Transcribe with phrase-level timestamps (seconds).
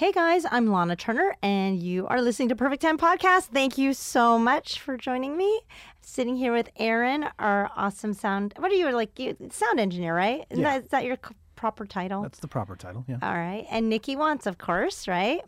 [0.00, 3.48] Hey guys, I'm Lahna Turner, and you are listening to Perfect 10 Podcast.
[3.52, 5.60] Thank you so much for joining me.
[6.00, 8.54] Sitting here with Aaron, our awesome sound.
[8.56, 9.18] What are you like?
[9.18, 10.46] You, sound engineer, right?
[10.48, 10.78] Isn't Yeah.
[10.78, 11.18] that, is that your
[11.54, 12.22] proper title?
[12.22, 13.18] That's the proper title, yeah.
[13.20, 13.66] All right.
[13.70, 15.42] And Nikki Wantz, of course, right?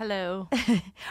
[0.00, 0.48] Hello.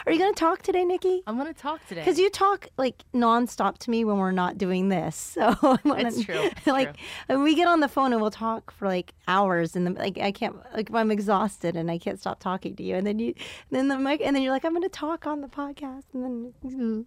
[0.04, 1.22] Are you going to talk today, Nikki?
[1.24, 2.00] I'm gonna talk today.
[2.00, 5.36] Because you talk like nonstop to me when we're not doing this.
[5.40, 6.34] So I It's true.
[6.56, 7.36] It's like true.
[7.36, 10.18] when we get on the phone and we'll talk for like hours, and the, like
[10.18, 13.32] I can't like I'm exhausted and I can't stop talking to you, and then you
[13.70, 16.24] then the mic, and then you're like I'm going to talk on the podcast, and
[16.64, 17.06] then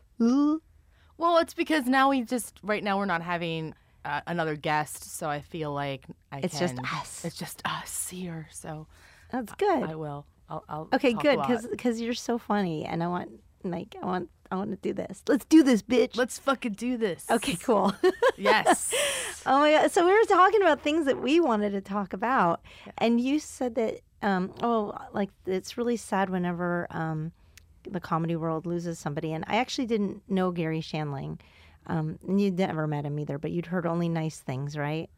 [1.17, 3.73] Well, it's because now we just right now we're not having
[4.05, 7.25] uh, another guest, so I feel like I It's just us.
[7.25, 8.87] It's just us here, so
[9.33, 9.83] that's good.
[9.83, 10.25] I will.
[10.49, 10.63] I'll.
[10.69, 13.31] I'll okay, good because because you're so funny, and I want
[13.63, 15.23] like I want I want to do this.
[15.27, 16.15] Let's do this, bitch.
[16.15, 17.25] let's fucking do this.
[17.29, 17.93] okay, cool.
[18.35, 18.91] Yes.
[19.45, 19.91] Oh my god!
[19.91, 22.61] So we were talking about things that we wanted to talk about,
[22.97, 27.31] and you said that um, oh, like it's really sad whenever um,
[27.83, 29.33] the comedy world loses somebody.
[29.33, 31.39] And I actually didn't know Gary Shandling.
[31.85, 35.09] Um, and you'd never met him either, but you'd heard only nice things, right?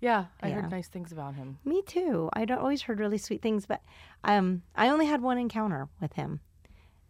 [0.00, 0.54] Yeah, I Yeah.
[0.56, 1.58] heard nice things about him.
[1.64, 2.28] Me too.
[2.32, 3.80] I'd always heard really sweet things, but
[4.24, 6.40] um, I only had one encounter with him.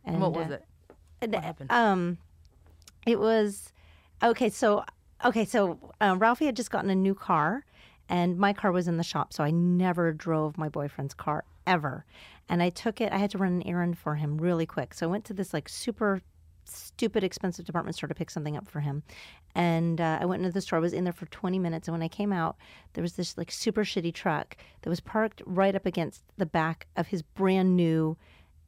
[0.05, 0.59] And what was uh,
[1.21, 1.31] it?
[1.33, 1.73] What happened?
[1.73, 2.19] Um,
[3.07, 3.73] it was
[4.23, 4.49] okay.
[4.49, 4.85] So
[5.25, 7.65] okay, so uh, Ralphie had just gotten a new car,
[8.09, 12.05] and my car was in the shop, so I never drove my boyfriend's car ever.
[12.49, 13.13] And I took it.
[13.13, 15.53] I had to run an errand for him really quick, so I went to this
[15.53, 16.21] like super
[16.69, 19.03] stupid expensive department store to pick something up for him.
[19.55, 20.79] And uh, I went into the store.
[20.79, 21.89] I was in there for 20 minutes.
[21.89, 22.57] And when I came out,
[22.93, 26.87] there was this like super shitty truck that was parked right up against the back
[26.97, 28.17] of his brand new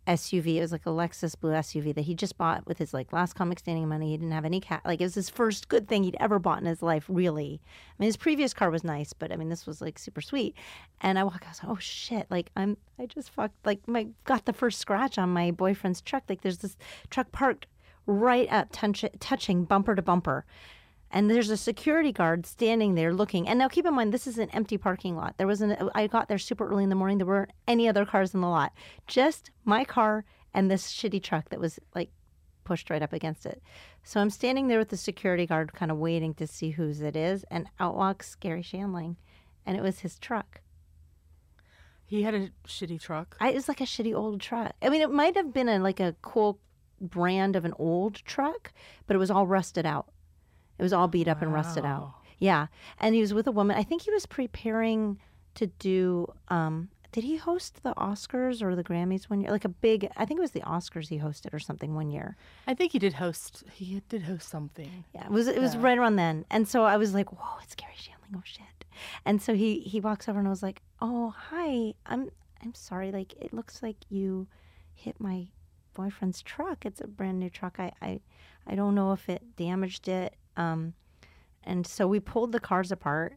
[0.09, 0.57] SUV.
[0.57, 3.35] It was like a Lexus blue SUV that he just bought with his like last
[3.35, 4.11] comic standing money.
[4.11, 4.81] He didn't have any cat.
[4.85, 7.05] Like it was his first good thing he'd ever bought in his life.
[7.09, 10.23] Really, I mean, his previous car was nice, but I mean, this was like super
[10.23, 10.55] sweet.
[11.03, 12.27] And I walk, I was like, oh shit!
[12.31, 13.67] Like I'm, I just fucked.
[13.67, 16.25] Like my got the first scratch on my boyfriend's truck.
[16.29, 16.79] Like there's this
[17.11, 17.67] truck parked
[18.09, 20.45] right up touch, touching bumper to bumper.
[21.11, 23.49] And there's a security guard standing there looking.
[23.49, 25.37] And now keep in mind, this is an empty parking lot.
[25.39, 27.19] There wasn't, I got there super early in the morning.
[27.19, 28.73] There weren't any other cars in the lot.
[29.07, 32.11] Just my car and this shitty truck that was like
[32.65, 33.63] pushed right up against it.
[34.03, 37.17] So I'm standing there with the security guard, kind of waiting to see whose it
[37.17, 37.45] is.
[37.51, 39.17] And out walks Gary Shandling.
[39.65, 40.61] And it was his truck.
[42.05, 43.37] He had a shitty truck.
[43.39, 44.73] I, it was like a shitty old truck.
[44.81, 46.59] I mean, it might have been a, like a cool
[47.01, 48.73] brand of an old truck,
[49.07, 50.09] but it was all rusted out.
[50.79, 52.15] It was all beat up and rusted out.
[52.39, 52.69] Yeah,
[53.01, 53.77] and he was with a woman.
[53.77, 55.19] I think he was preparing
[55.55, 56.33] to do.
[56.49, 59.51] Um, did he host the Oscars or the Grammys one year?
[59.51, 60.09] Like a big.
[60.17, 62.37] I think it was the Oscars he hosted or something one year.
[62.67, 63.65] I think he did host.
[63.73, 65.05] He did host something.
[65.15, 65.81] Yeah, it was it was Yeah.
[65.83, 68.37] right around then, and so I was like, "Whoa, it's Gary Shandling!
[68.37, 68.85] Oh shit!"
[69.25, 72.31] And so he he walks over and I was like, "Oh hi, I'm
[72.63, 73.11] I'm sorry.
[73.11, 74.47] Like it looks like you
[74.95, 75.49] hit my
[75.99, 76.87] boyfriend's truck.
[76.87, 77.77] It's a brand new truck.
[77.79, 78.21] I I,
[78.67, 80.35] I don't know if it damaged it.
[80.57, 80.95] Um,
[81.65, 83.35] and so we pulled the cars apart,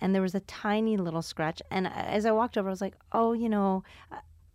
[0.00, 1.60] and there was a tiny little scratch.
[1.70, 3.82] And as I walked over, I was like, "Oh, you know."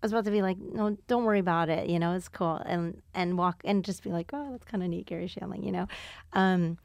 [0.01, 1.89] I was about to be like, no, don't worry about it.
[1.89, 4.89] You know, it's cool, and and walk and just be like, oh, that's kind of
[4.89, 5.65] neat, Gary Shandling.
[5.65, 5.87] You know,
[6.31, 6.77] um,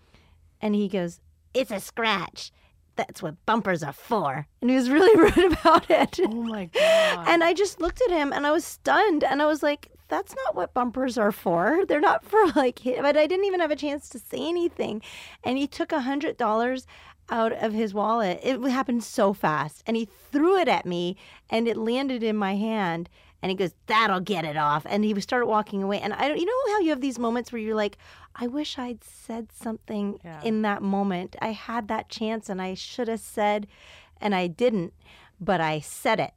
[0.61, 1.21] and he goes,
[1.53, 2.51] It's a scratch.
[2.97, 4.47] That's what bumpers are for.
[4.61, 6.19] And he was really rude about it.
[6.25, 7.29] Oh my god.
[7.29, 10.35] And I just looked at him and I was stunned and I was like, that's
[10.45, 11.85] not what bumpers are for.
[11.89, 12.81] They're not for like.
[12.85, 15.03] But I didn't even have a chance to say anything.
[15.43, 16.87] And he took a hundred dollars
[17.31, 18.39] out of his wallet.
[18.43, 19.83] It happened so fast.
[19.87, 21.17] And he threw it at me
[21.49, 23.09] and it landed in my hand.
[23.43, 24.87] And he goes, That'll get it off.
[24.89, 26.01] And he started walking away.
[26.01, 27.99] And I don't you know how you have these moments where you're like,
[28.35, 30.43] I wish I'd said something Yeah.
[30.43, 31.37] in that moment.
[31.41, 33.67] I had that chance and I should have said
[34.21, 34.93] and I didn't,
[35.41, 36.33] but I said it.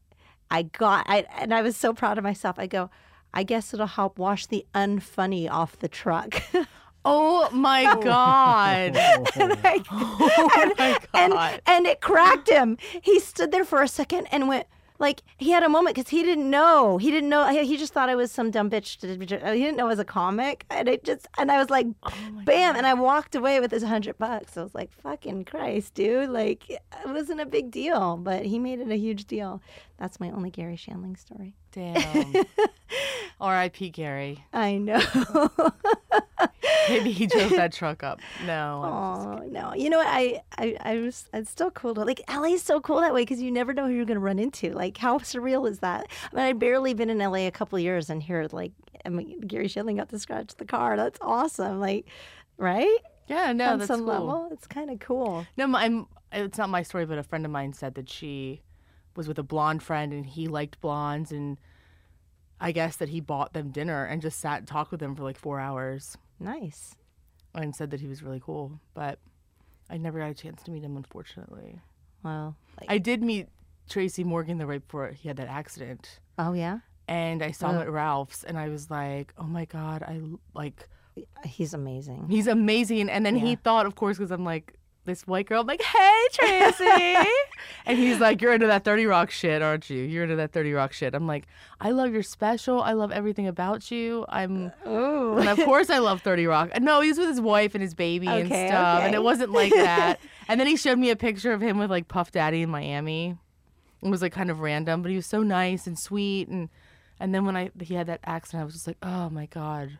[0.49, 2.57] I got I and I was so proud of myself.
[2.59, 2.89] I go,
[3.33, 6.41] I guess it'll help wash the unfunny off the truck.
[7.05, 8.95] oh my god.
[8.97, 11.61] and, I- oh my and, god.
[11.65, 12.77] and it cracked him.
[13.01, 14.67] He stood there for a second and went
[14.99, 16.97] like he had a moment because he didn't know.
[16.97, 17.45] He didn't know.
[17.47, 18.99] He just thought I was some dumb bitch.
[18.99, 22.11] He didn't know I was a comic, and it just and I was like, Oh
[22.33, 22.75] my bam!
[22.75, 24.57] And I walked away with his hundred bucks.
[24.57, 26.29] I was like, fucking Christ, dude!
[26.29, 29.61] Like it wasn't a big deal, but he made it a huge deal.
[29.99, 31.53] That's my only Gary Shandling story.
[31.71, 32.33] Damn.
[33.39, 33.89] R.I.P.
[33.91, 34.43] Gary.
[34.53, 34.99] I know.
[36.89, 38.19] Maybe he drove that truck up.
[38.45, 38.81] No.
[38.83, 39.73] Oh no!
[39.73, 40.07] You know what?
[40.07, 41.27] I I, I was.
[41.33, 42.21] It's still cool to like.
[42.33, 44.71] LA's so cool that way because you never know who you're going to run into.
[44.71, 46.07] Like, how surreal is that?
[46.31, 48.71] I mean, I'd barely been in LA a couple years, and here, like,
[49.05, 50.95] I mean, Gary Shandling got to scratch the car.
[50.95, 51.79] That's awesome.
[51.79, 52.07] Like,
[52.57, 52.97] right?
[53.27, 54.07] Yeah, no, On that's some cool.
[54.07, 55.45] level, it's kind of cool.
[55.57, 56.07] No, I'm.
[56.31, 58.61] It's not my story, but a friend of mine said that she
[59.17, 61.57] was with a blonde friend and he liked blondes and
[62.61, 65.23] I guess that he bought them dinner and just sat and talked with them for
[65.23, 66.95] like four hours Nice.
[67.53, 68.79] and said that he was really cool.
[68.93, 69.19] But
[69.89, 71.81] I never got a chance to meet him, unfortunately.
[72.23, 73.47] Well, like, I did meet
[73.89, 76.19] Tracy Morgan the right before he had that accident.
[76.39, 77.81] oh yeah, And I saw him oh.
[77.81, 80.19] at Ralph's and I was like, oh my God, I
[80.55, 80.89] like,
[81.45, 82.27] he's amazing.
[82.29, 83.09] he's amazing.
[83.09, 84.76] And then he thought, of course, because I'm like,
[85.07, 86.85] this white girl, I'm like, hey, Tracy.
[87.87, 90.03] and he's like, you're into that 30 Rock shit, aren't you?
[90.03, 91.15] You're into that 30 Rock shit.
[91.15, 91.47] I'm like,
[91.81, 92.81] I love your special.
[92.83, 94.25] I love everything about you.
[94.29, 96.79] I'm, Oh, and of course I love 30 Rock.
[96.79, 99.01] No, he was with his wife and his baby and Okay, stuff.
[99.01, 100.19] And it wasn't like that.
[100.47, 103.35] and then he showed me a picture of him with like Puff Daddy in Miami.
[104.03, 106.47] It was like kind of random, but he was so nice and sweet.
[106.49, 106.69] And,
[107.19, 109.97] and then when I, he had that accident, I was just like, oh my God,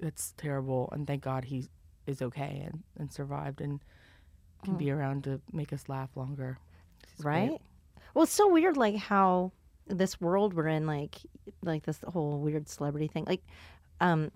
[0.00, 0.88] that's terrible.
[0.90, 1.68] And thank God he
[2.06, 3.78] is okay and, and survived and
[4.64, 6.58] can be around to make us laugh longer.
[7.10, 7.50] He's great.
[7.50, 7.60] right?
[8.14, 9.52] Well, it's so weird, like how
[9.86, 11.16] this world we're in, like
[11.62, 13.24] like this whole weird celebrity thing.
[13.26, 13.42] Like,
[14.00, 14.30] um,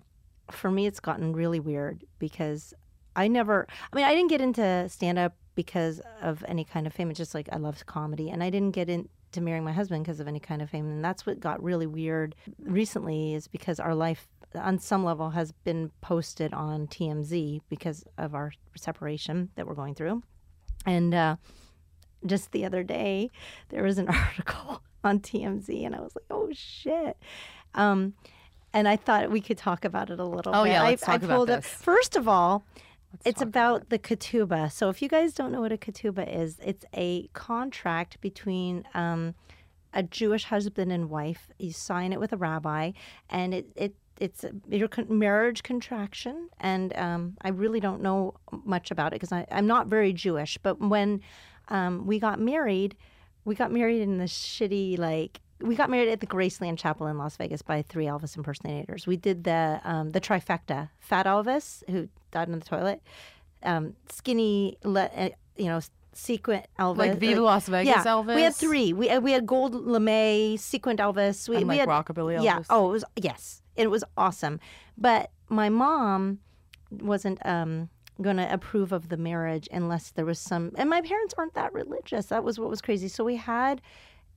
[0.51, 2.73] for me, it's gotten really weird because
[3.15, 3.67] I never.
[3.91, 7.09] I mean, I didn't get into stand up because of any kind of fame.
[7.09, 8.89] It's just like I love comedy, and I didn't get
[9.27, 10.85] into marrying my husband because of any kind of fame.
[10.85, 15.51] And that's what got really weird recently is because our life on some level has
[15.51, 20.23] been posted on TMZ because of our separation that we're going through.
[20.85, 21.35] And uh,
[22.25, 23.29] just the other day,
[23.69, 27.17] there was an article on TMZ, and I was like, "Oh shit!"
[27.75, 28.13] Um,
[28.73, 30.55] and I thought we could talk about it a little.
[30.55, 30.71] Oh, bit.
[30.71, 31.63] yeah, I, let's talk I about pulled up.
[31.63, 31.71] this.
[31.71, 32.63] First of all,
[33.11, 34.71] Let's it's talk about the ketubah.
[34.71, 39.33] So if you guys don't know what a ketubah is, it's a contract between um,
[39.93, 41.49] a Jewish husband and wife.
[41.57, 42.91] You sign it with a rabbi,
[43.29, 46.49] and it it it's your marriage contraction.
[46.59, 50.57] And um, I really don't know much about it because I'm not very Jewish.
[50.57, 51.21] But when
[51.69, 52.95] um, we got married,
[53.45, 55.39] we got married in this shitty like.
[55.59, 59.07] We got married at the Graceland Chapel in Las Vegas by three Elvis impersonators.
[59.07, 63.01] We did the um, the trifecta: Fat Elvis, who died in the toilet,
[63.63, 65.79] um, skinny, le- uh, you know,
[66.13, 68.35] sequent Elvis, Like Viva uh, Las Vegas yeah, Elvis?
[68.35, 68.93] We had three.
[68.93, 71.49] We uh, we had gold lame, sequent Elvis.
[71.49, 72.43] We, And we like had rockabilly Elvis.
[72.43, 72.63] yeah.
[72.69, 74.59] Oh, it was yes, it was awesome.
[74.97, 76.39] But my mom
[76.91, 77.89] wasn't um,
[78.21, 80.71] going to approve of the marriage unless there was some.
[80.75, 82.27] And my parents aren't that religious.
[82.27, 83.07] That was what was crazy.
[83.07, 83.81] So we had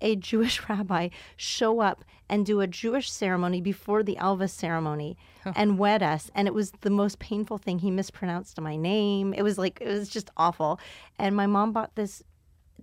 [0.01, 5.17] a Jewish rabbi show up and do a Jewish ceremony before the Elvis ceremony
[5.57, 6.31] and wed us.
[6.35, 7.81] And it was the most painful thing.
[7.81, 9.35] He mispronounced my name.
[9.35, 10.79] It was like, it was just awful.
[11.19, 12.23] And my mom bought this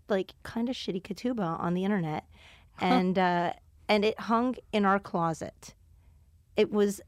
[0.09, 2.25] like kind of shitty ketubah on the internet.
[2.79, 3.53] And, uh,
[3.87, 5.73] and it hung in our closet.
[6.55, 7.01] It was,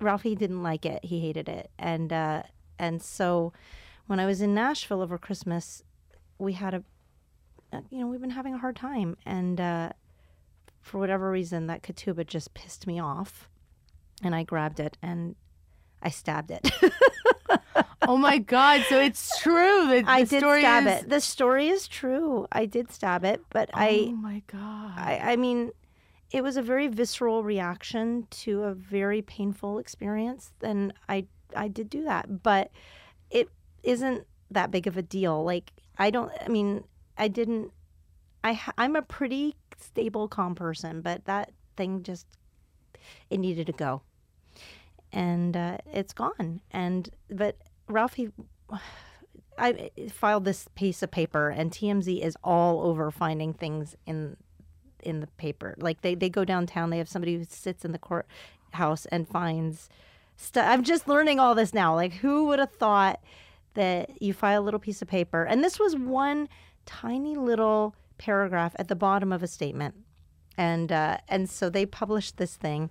[0.00, 1.04] Ralphie didn't like it.
[1.04, 1.70] He hated it.
[1.78, 2.44] And, uh,
[2.78, 3.52] and so
[4.06, 5.82] when I was in Nashville over Christmas,
[6.38, 6.84] we had a
[7.90, 9.16] you know, we've been having a hard time.
[9.24, 9.90] And uh,
[10.80, 13.48] for whatever reason, that ketubah just pissed me off.
[14.22, 15.34] And I grabbed it and
[16.02, 16.70] I stabbed it.
[18.02, 18.84] Oh my God!
[18.88, 21.02] So it's true that I did stab is...
[21.02, 21.08] it.
[21.08, 22.46] The story is true.
[22.50, 24.94] I did stab it, but oh I, Oh my God!
[24.96, 25.70] I, I mean,
[26.30, 30.52] it was a very visceral reaction to a very painful experience.
[30.62, 32.70] And I, I did do that, but
[33.30, 33.48] it
[33.82, 35.44] isn't that big of a deal.
[35.44, 36.32] Like I don't.
[36.44, 36.84] I mean,
[37.20, 37.70] I didn't.
[38.42, 42.26] I I'm a pretty stable, calm person, but that thing just
[43.28, 44.00] it needed to go,
[45.12, 46.62] and uh, it's gone.
[46.72, 47.56] And but
[47.86, 48.32] Ralphie.
[49.58, 54.38] I filed this piece of paper, and TMZ is all over finding things in
[55.02, 55.74] in the paper.
[55.78, 59.90] Like they, they go downtown, they have somebody who sits in the courthouse and finds
[60.36, 60.64] stuff.
[60.66, 61.94] I'm just learning all this now.
[61.94, 63.20] Like who would have thought
[63.74, 66.48] that you file a little piece of paper, and this was one
[66.86, 69.94] tiny little paragraph at the bottom of a statement,
[70.56, 72.90] and uh, and so they published this thing.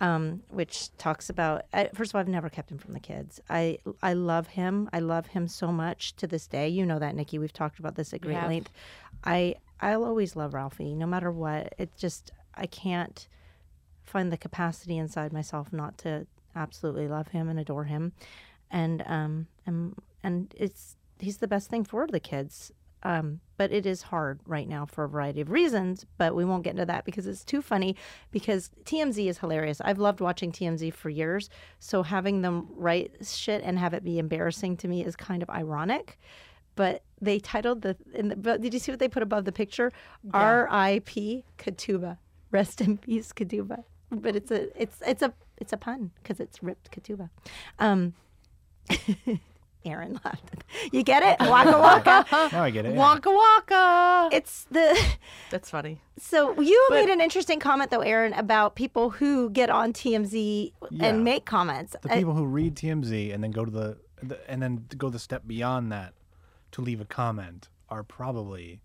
[0.00, 3.40] Um, which talks about I, first of all, I've never kept him from the kids.
[3.50, 4.88] I I love him.
[4.92, 6.68] I love him so much to this day.
[6.68, 7.38] You know that, Nikki.
[7.40, 8.48] We've talked about this at great have.
[8.48, 8.70] length.
[9.24, 11.74] I I'll always love Ralphie, no matter what.
[11.78, 13.26] It just I can't
[14.04, 18.12] find the capacity inside myself not to absolutely love him and adore him,
[18.70, 22.72] and um and and it's he's the best thing for the kids.
[23.02, 26.06] Um, but it is hard right now for a variety of reasons.
[26.16, 27.96] But we won't get into that because it's too funny.
[28.30, 29.80] Because TMZ is hilarious.
[29.80, 31.50] I've loved watching TMZ for years.
[31.78, 35.50] So having them write shit and have it be embarrassing to me is kind of
[35.50, 36.18] ironic
[36.78, 39.50] but they titled the, in the but did you see what they put above the
[39.50, 39.90] picture
[40.32, 42.18] r.i.p Ketubah.
[42.52, 43.82] rest in peace Ketubah.
[44.12, 47.30] but it's a it's it's a it's a pun because it's ripped Ketubah.
[47.80, 48.14] um
[49.88, 50.54] Aaron laughed.
[50.92, 51.36] You get it?
[51.48, 52.26] Waka waka.
[52.52, 52.92] Now I get it.
[52.94, 52.98] yeah.
[52.98, 54.28] Waka waka.
[54.36, 54.98] It's the
[55.50, 56.00] That's funny.
[56.18, 60.72] so you But- made an interesting comment though, Aaron, about people who get on TMZ
[60.90, 61.06] Yeah.
[61.06, 61.96] and make comments.
[62.02, 65.10] The I- people who read TMZ and then go to the, the and then go
[65.10, 66.14] the step beyond that
[66.72, 68.82] to leave a comment are probably,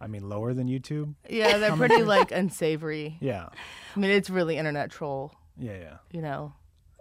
[0.00, 1.14] I mean, lower than YouTube.
[1.30, 3.16] Yeah, they're pretty like unsavory.
[3.20, 3.48] Yeah,
[3.94, 5.96] I mean, it's really internet troll, yeah, yeah.
[6.10, 6.54] you know.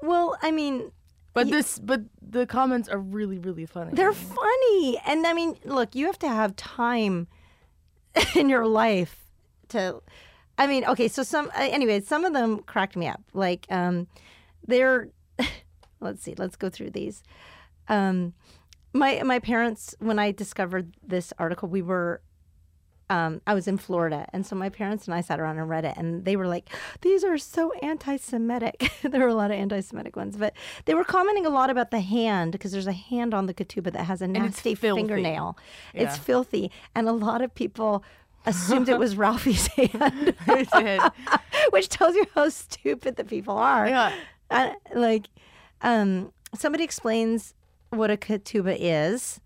[0.03, 0.91] well, I mean,
[1.34, 3.91] But this, but the comments are really, really funny.
[3.93, 5.00] They're funny.
[5.05, 7.27] And I mean, look, you have to have time
[8.36, 9.24] in your life
[9.69, 10.01] to
[10.57, 13.22] I mean, okay, so some uh, anyway, some of them cracked me up.
[13.34, 14.07] Like um
[14.67, 15.10] they're
[16.00, 17.24] let's see, let's go through these.
[17.88, 18.34] Um
[18.93, 22.22] my my parents when I discovered this article, we were
[23.09, 25.85] um, I was in Florida, and so my parents and I sat around and read
[25.85, 26.69] it, and they were like,
[27.01, 30.53] "These are so anti-Semitic." there were a lot of anti-Semitic ones, but
[30.85, 33.93] they were commenting a lot about the hand because there's a hand on the ketubah
[33.93, 35.57] that has a nasty fingernail.
[35.93, 38.03] It's filthy, and a lot of people
[38.45, 40.35] assumed it was Ralphie's hand,
[41.69, 43.87] which tells you how stupid the people are.
[43.87, 44.13] Yeah.
[44.49, 45.27] Uh, like,
[45.81, 47.53] um, somebody explains
[47.89, 49.39] what a ketubah is,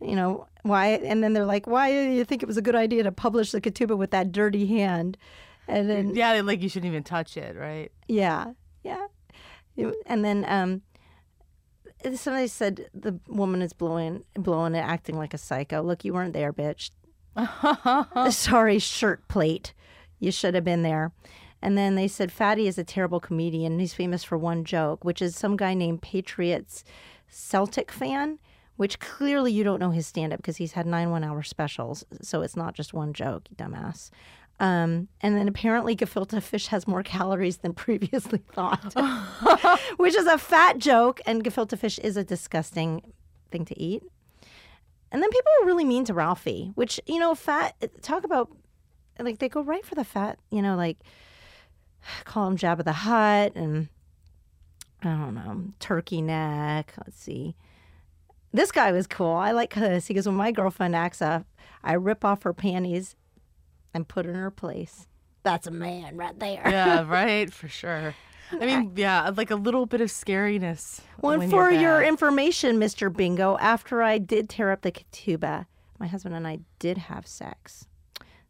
[0.00, 2.74] you know, why, and then they're like, why do you think it was a good
[2.74, 5.16] idea to publish the ketubah with that dirty hand?
[5.68, 7.90] And then, Yeah, like you shouldn't even touch it, right?
[8.08, 8.52] yeah,
[8.82, 9.06] yeah.
[10.06, 10.82] And then, um,
[12.14, 15.82] somebody said the woman is blowing, blowing it, acting like a psycho.
[15.82, 16.90] Look, you weren't there, bitch.
[18.32, 19.72] Sorry, shirt plate.
[20.18, 21.12] You should have been there.
[21.62, 23.78] And then they said Fatty is a terrible comedian.
[23.78, 26.84] He's famous for one joke, which is some guy named Patriots
[27.28, 28.38] Celtic fan,
[28.80, 32.02] which clearly you don't know his stand up because he's had nine one hour specials.
[32.22, 34.08] So it's not just one joke, dumbass.
[34.58, 38.94] Um, and then apparently gefilte fish has more calories than previously thought,
[39.98, 41.20] which is a fat joke.
[41.26, 43.02] And gefilte fish is a disgusting
[43.50, 44.02] thing to eat.
[45.12, 48.50] And then people are really mean to Ralphie, which, you know, fat, talk about,
[49.18, 50.96] like, they go right for the fat, you know, like,
[52.24, 53.90] call him Jabba the Hutt and,
[55.02, 56.94] I don't know, turkey neck.
[56.96, 57.56] Let's see.
[58.52, 59.32] This guy was cool.
[59.34, 60.06] I like this.
[60.06, 61.46] He goes, when my girlfriend acts up,
[61.84, 63.14] I rip off her panties
[63.94, 65.06] and put her in her place.
[65.42, 66.62] That's a man right there.
[66.64, 68.14] Yeah, right, for sure.
[68.52, 71.00] I mean, yeah, like a little bit of scariness.
[71.22, 73.14] Well, when for your information, Mr.
[73.14, 75.66] Bingo, after I did tear up the ketubah,
[76.00, 77.86] my husband and I did have sex.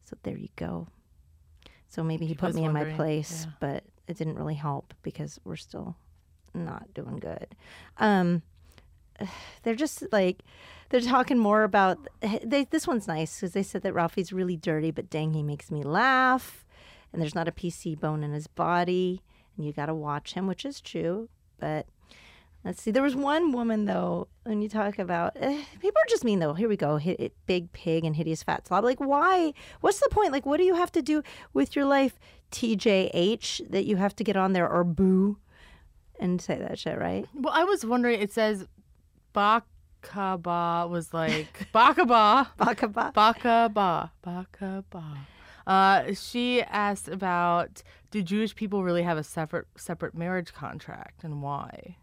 [0.05, 0.89] So there you go.
[1.89, 3.53] So maybe he He put was me in my place, yeah.
[3.61, 5.97] but it didn't really help because we're still
[6.55, 7.55] not doing good.
[7.99, 8.43] Um,
[9.63, 10.43] they're just like
[10.91, 11.99] they're talking more about
[12.45, 15.71] they, this one's nice because they said that Ralphie's really dirty, but dang, he makes
[15.71, 16.65] me laugh.
[17.13, 19.23] And there's not a PC bone in his body,
[19.57, 21.29] and you got to watch him, which is true.
[21.59, 21.87] But
[22.65, 24.29] let's see, there was one woman though.
[24.45, 26.55] When you talk about eh, people are just mean though.
[26.55, 28.85] Here we go, hit, it, big pig and hideous fat slob.
[28.85, 29.55] Like why?
[29.81, 30.33] What's the point?
[30.33, 31.23] Like what do you have to do
[31.53, 32.19] with your life,
[32.53, 35.39] TJH, that you have to get on there or boo?
[36.19, 37.27] And say that shit, right?
[37.33, 38.21] Well, I was wondering.
[38.21, 38.67] It says
[39.35, 43.13] Bakaba was like Bakaba, Bakaba.
[43.15, 45.19] Bakaba, Bakaba.
[45.67, 51.43] Uh, she asked about do Jewish people really have a separate separate marriage contract and
[51.43, 51.97] why?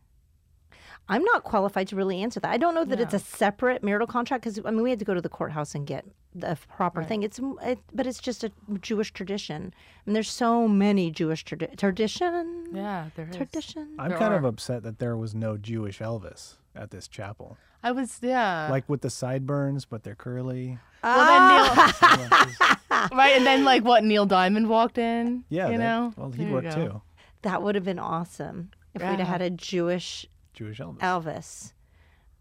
[1.10, 2.52] I'm not qualified to really answer that.
[2.52, 5.06] I don't know that it's a separate marital contract because I mean we had to
[5.06, 7.24] go to the courthouse and get the proper thing.
[7.24, 9.74] It's it, but it's just a Jewish tradition.
[10.06, 12.68] And there's so many Jewish tradi- tradition.
[12.74, 13.36] Yeah, there is.
[13.36, 13.96] Tradition.
[13.98, 17.58] I'm There kind of upset that there was no Jewish Elvis at this chapel.
[17.84, 18.68] I was yeah.
[18.70, 20.78] like with the sideburns, but they're curly.
[21.04, 22.78] well, then Ah.
[22.92, 25.44] Neil, right, and then like what Neil Diamond walked in.
[25.50, 26.14] Yeah, you that- know.
[26.18, 27.02] Well, he'd work too.
[27.44, 30.26] That would have been awesome if we'd have had a Jewish
[30.58, 31.74] Jewish Elvis, Elvis.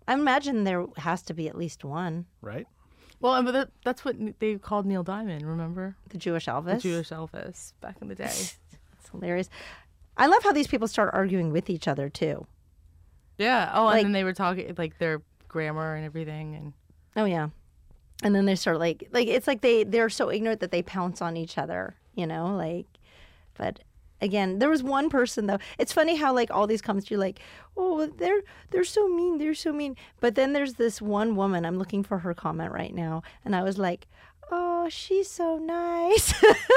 [0.08, 2.26] I imagine there has to be at least one.
[2.40, 2.66] right?
[3.20, 5.46] Well, but that, that's what they called Neil Diamond.
[5.46, 6.76] Remember The Jewish Elvis.
[6.76, 8.24] the Jewish Elvis back in the day.
[8.98, 9.48] it's hilarious.
[10.16, 12.46] I love how these people start arguing with each other too.
[13.38, 13.70] yeah.
[13.74, 16.72] Oh, and then they were talking like their grammar and everything, and
[17.16, 17.48] Oh yeah.
[18.22, 21.20] And then they start like like it's like they they're so ignorant that they pounce
[21.20, 22.86] on each other, you know, like
[23.58, 23.80] but
[24.20, 25.58] again, there was one person though.
[25.78, 27.40] It's funny how like all these comments you're like,
[27.76, 31.78] "Oh, they're they're so mean, they're so mean." But then there's this one woman, I'm
[31.78, 34.06] looking for her comment right now, and I was like,
[34.50, 36.34] "Oh, she's so nice."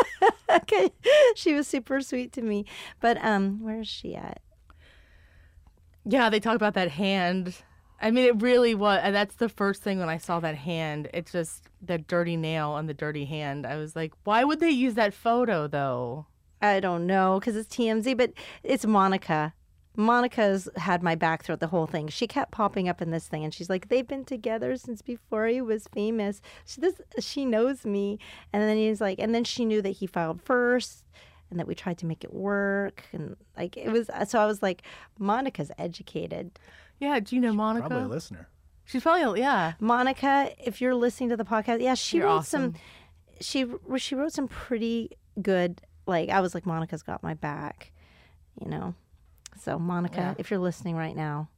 [0.49, 0.91] okay.
[1.35, 2.65] She was super sweet to me.
[2.99, 4.41] But um where is she at?
[6.05, 7.55] yeah, they talk about that hand.
[8.01, 11.09] I mean, it really was, and that's the first thing when I saw that hand.
[11.13, 13.65] It's just that dirty nail on the dirty hand.
[13.65, 16.25] I was like, why would they use that photo though?
[16.61, 19.53] I don't know because it's TMZ, but it's Monica.
[19.95, 22.07] Monica's had my back throughout the whole thing.
[22.07, 25.47] She kept popping up in this thing, and she's like, "They've been together since before
[25.47, 28.17] he was famous." She this she knows me,
[28.53, 31.05] and then he's like, and then she knew that he filed first,
[31.49, 34.09] and that we tried to make it work, and like it was.
[34.27, 34.83] So I was like,
[35.17, 36.59] Monica's educated.
[36.99, 37.87] Yeah, do you know Monica?
[37.87, 38.47] Probably a listener.
[38.85, 39.73] She's probably yeah.
[39.79, 42.73] Monica, if you're listening to the podcast, yeah, she You're wrote awesome.
[42.73, 42.81] some.
[43.41, 43.65] She
[43.97, 45.11] she wrote some pretty
[45.41, 45.81] good.
[46.09, 47.91] Like I was like, Monica's got my back,
[48.61, 48.93] you know.
[49.61, 50.33] So Monica, Yeah.
[50.37, 51.49] if you're listening right now,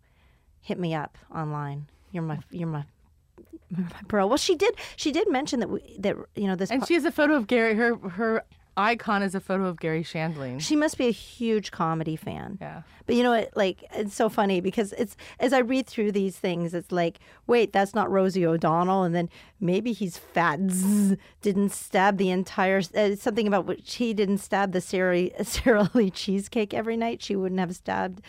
[0.61, 1.87] hit me up online.
[2.11, 2.83] You're my you're my
[3.71, 4.27] my bro.
[4.27, 6.69] Well, she did she did mention that we that you know this.
[6.69, 7.73] And po- she has a photo of Gary.
[7.75, 8.43] Her her
[8.81, 10.59] icon is a photo of Gary Shandling.
[10.59, 12.57] she must be a huge comedy fan.
[12.59, 12.81] Yeah.
[13.05, 13.55] But you know what?
[13.55, 17.73] Like it's so funny because it's as I read through these things, it's like, wait,
[17.73, 20.59] that's not Rosie O'Donnell, and then maybe he's fat.
[20.69, 25.89] Zzz, didn't stab the entire uh, something about which he didn't stab the Sara Sara
[25.93, 27.21] Lee cheesecake every night.
[27.21, 28.21] She wouldn't have stabbed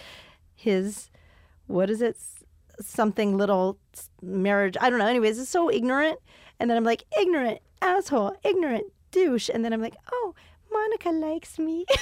[0.54, 1.10] his
[1.66, 2.16] what is it?
[2.80, 3.78] Something little
[4.20, 4.76] marriage.
[4.80, 5.06] I don't know.
[5.06, 6.18] Anyways, it's so ignorant.
[6.58, 9.48] And then I'm like, ignorant asshole, ignorant douche.
[9.52, 10.34] And then I'm like, oh,
[10.72, 11.86] Monica likes me.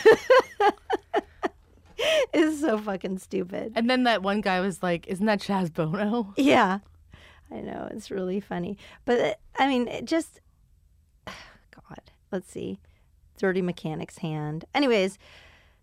[2.33, 3.73] it's so fucking stupid.
[3.75, 6.79] And then that one guy was like, "Isn't that Chaz Bono?" Yeah,
[7.51, 10.41] I know it's really funny, but uh, I mean, it just
[11.27, 12.13] God.
[12.33, 12.79] Let's see,
[13.39, 14.65] Dirty Mechanic's hand.
[14.75, 15.19] Anyways,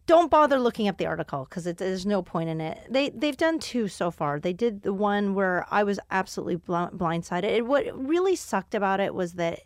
[0.05, 2.79] don't bother looking up the article because there's no point in it.
[2.89, 4.39] They they've done two so far.
[4.39, 7.43] They did the one where I was absolutely bl- blindsided.
[7.43, 9.61] It, what really sucked about it was that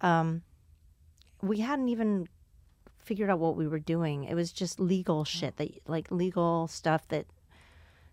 [0.00, 0.42] um,
[1.46, 2.28] we hadn't even
[2.98, 4.24] figured out what we were doing.
[4.24, 7.26] It was just legal shit that like legal stuff that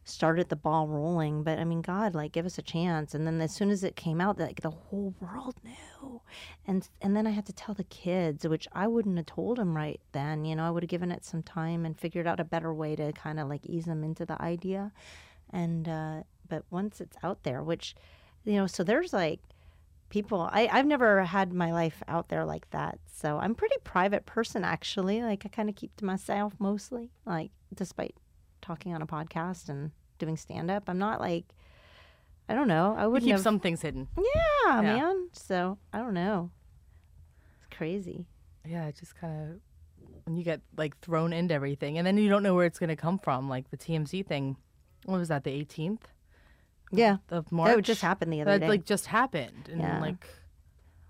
[0.03, 1.43] started the ball rolling.
[1.43, 3.13] But I mean, God, like, give us a chance.
[3.13, 6.21] And then as soon as it came out, like the whole world knew,
[6.65, 9.75] and and then I had to tell the kids, which I wouldn't have told them
[9.75, 10.45] right then.
[10.45, 12.95] You know, I would have given it some time and figured out a better way
[12.95, 14.91] to kind of like ease them into the idea.
[15.51, 17.95] And uh, but once it's out there, which
[18.43, 19.39] you know, so there's like
[20.11, 23.77] people I, i've never had my life out there like that so i'm a pretty
[23.83, 28.13] private person actually like i kind of keep to myself mostly like despite
[28.61, 31.45] talking on a podcast and doing stand up i'm not like
[32.49, 34.07] i don't know i wouldn't keep have some things hidden.
[34.17, 34.81] yeah, Yeah.
[34.81, 36.51] man so i don't know
[37.57, 38.27] it's crazy
[38.65, 39.59] Yeah, it just kind of
[40.25, 42.89] when you get like thrown into everything, and then you don't know where it's going
[42.89, 43.49] to come from.
[43.49, 44.55] Like the TMZ thing.
[45.05, 45.43] What was that?
[45.43, 46.13] The 18th
[46.91, 47.75] yeah of March.
[47.75, 49.99] that just happened the other That day like just happened, and Yeah.
[49.99, 50.25] like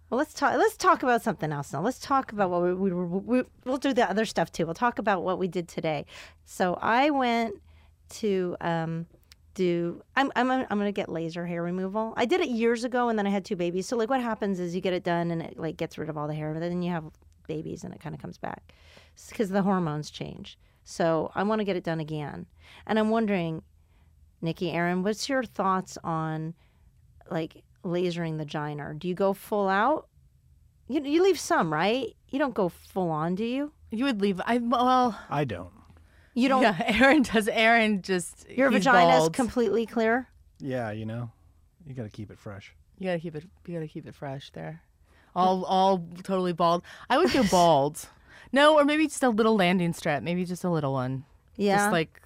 [0.10, 0.58] Well, let's talk.
[0.58, 1.82] Let's talk about something else now.
[1.82, 4.66] Let's talk about what we, we, we, we we'll do the other stuff too.
[4.66, 6.06] We'll talk about what we did today.
[6.44, 7.56] So I went
[8.20, 9.06] to um,
[9.54, 10.02] do.
[10.18, 12.14] I'm I'm I'm gonna get laser hair removal.
[12.18, 13.88] I did it years ago, and then I had two babies.
[13.88, 16.18] So like, what happens is you get it done, and it like gets rid of
[16.18, 17.06] all the hair, but then you have
[17.48, 18.74] babies, and it kind of comes back
[19.30, 20.58] because the hormones change.
[20.84, 22.48] So I want to get it done again,
[22.86, 23.62] and I'm wondering,
[24.42, 26.54] Nikki, Aaron, what's your thoughts on
[27.30, 28.94] like lasering the giner?
[28.94, 30.08] Do you go full out?
[30.88, 32.16] You you leave some, right?
[32.30, 33.72] You don't go full on, do you?
[33.92, 34.42] you would leave.
[34.46, 35.72] I well, I don't.
[36.34, 36.64] You don't.
[36.64, 36.78] yeah.
[37.02, 37.48] Aaron does.
[37.48, 40.28] Aaron just Your vagina is completely clear.
[40.60, 41.30] Yeah, you know,
[41.86, 42.74] you got to keep it fresh.
[42.98, 43.44] You gotta keep it.
[43.66, 44.82] You gotta keep it fresh there.
[45.36, 46.84] All all totally bald.
[47.10, 48.08] I would go bald.
[48.52, 50.24] No, or maybe just a little landing strip.
[50.24, 51.26] Maybe just a little one.
[51.58, 51.78] Yeah.
[51.78, 52.22] Just like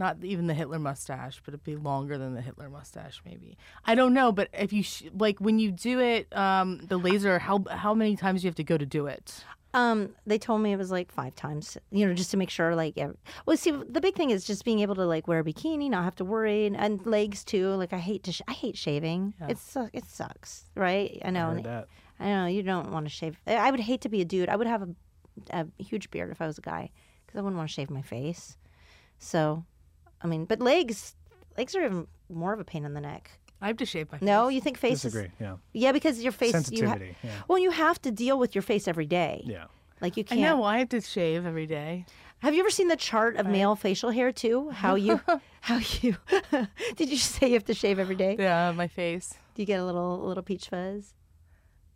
[0.00, 3.20] not even the Hitler mustache, but it'd be longer than the Hitler mustache.
[3.24, 4.32] Maybe I don't know.
[4.32, 8.16] But if you sh- like when you do it, um, the laser, how how many
[8.16, 9.44] times do you have to go to do it?
[9.72, 12.74] Um, they told me it was like five times, you know, just to make sure.
[12.74, 15.44] Like, ev- well, see, the big thing is just being able to like wear a
[15.44, 17.68] bikini, not have to worry, and, and legs too.
[17.74, 19.34] Like, I hate to, sh- I hate shaving.
[19.48, 21.20] It su- it sucks, right?
[21.24, 21.46] I know.
[21.46, 21.88] I and heard that.
[22.18, 23.38] I know you don't want to shave.
[23.46, 24.48] I I would hate to be a dude.
[24.48, 24.88] I would have a,
[25.52, 26.90] a huge beard if I was a guy
[27.26, 28.56] because I wouldn't want to shave my face.
[29.18, 29.64] So,
[30.22, 31.14] I mean, but legs,
[31.56, 33.30] legs are even more of a pain in the neck.
[33.62, 34.18] I have to shave my.
[34.18, 34.26] Face.
[34.26, 35.32] No, you think face is Disagree.
[35.40, 35.56] Yeah.
[35.72, 37.16] yeah because your face you ha- Sensitivity.
[37.22, 37.30] yeah.
[37.48, 39.42] well you have to deal with your face every day.
[39.46, 39.64] Yeah.
[40.00, 40.40] Like you I can't.
[40.40, 40.64] know.
[40.64, 42.06] I have to shave every day.
[42.38, 44.70] Have you ever seen the chart of male facial hair too?
[44.70, 45.20] How you,
[45.60, 46.16] how you?
[46.96, 48.34] did you say you have to shave every day?
[48.38, 49.34] Yeah, my face.
[49.54, 51.12] Do you get a little little peach fuzz?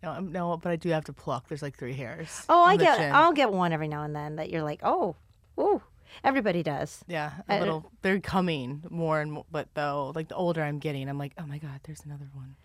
[0.02, 1.48] No, I'm, no, but I do have to pluck.
[1.48, 2.44] There's like three hairs.
[2.50, 2.98] Oh, on I the get.
[2.98, 3.12] chin.
[3.14, 5.16] I'll get one every now and then that you're like, oh,
[5.58, 5.80] ooh.
[6.22, 7.04] Everybody does.
[7.06, 7.90] Yeah, a uh, little.
[8.02, 11.46] They're coming more and more, but though, like the older I'm getting, I'm like, oh
[11.46, 12.56] my god, there's another one.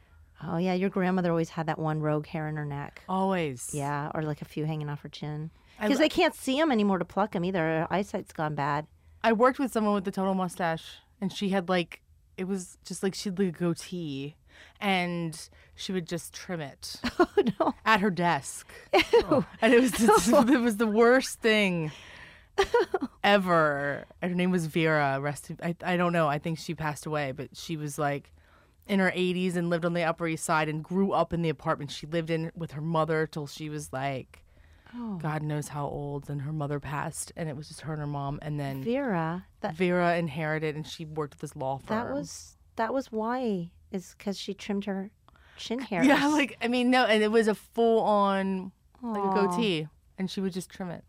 [0.42, 3.04] Oh yeah, your grandmother always had that one rogue hair in her neck.
[3.10, 3.72] Always.
[3.74, 5.52] Yeah, or like a few hanging off her chin.
[5.80, 7.60] Because lo- they can't see them anymore to pluck them either.
[7.60, 8.88] Her eyesight's gone bad.
[9.24, 12.02] I worked with someone with the total mustache, and she had like,
[12.38, 14.36] it was just like she'd like a goatee,
[14.80, 17.28] and she would just trim it Oh
[17.60, 17.74] no.
[17.86, 18.68] at her desk,
[19.12, 19.46] Ew.
[19.62, 21.92] and it was just, it was the worst thing.
[23.24, 24.06] Ever.
[24.22, 25.20] Her name was Vera.
[25.20, 25.52] Rest.
[25.62, 26.28] I I don't know.
[26.28, 28.34] I think she passed away, but she was like
[28.88, 31.50] in her 80s and lived on the Upper East Side and grew up in the
[31.50, 34.44] apartment she lived in with her mother till she was like.
[34.96, 35.20] Oh.
[35.22, 38.08] God knows how old, and her mother passed, and it was just her and her
[38.08, 38.40] mom.
[38.42, 41.96] And then Vera, that Vera inherited, and she worked at this law firm.
[41.96, 45.12] that was that was why is because she trimmed her
[45.58, 46.04] chin hair.
[46.04, 48.72] yeah, like I mean, no, and it was a full on
[49.04, 51.04] like a goatee, and she would just trim it.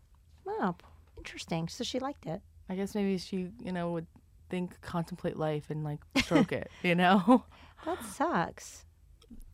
[0.45, 0.75] Wow,
[1.21, 1.67] interesting.
[1.67, 2.41] So she liked it.
[2.67, 4.07] I guess maybe she, you know, would
[4.49, 6.69] think, contemplate life, and like stroke it.
[6.83, 7.45] You know,
[7.85, 8.85] That sucks.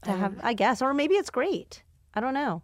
[0.04, 1.84] To I have, I guess, or maybe it's great.
[2.14, 2.62] I don't know.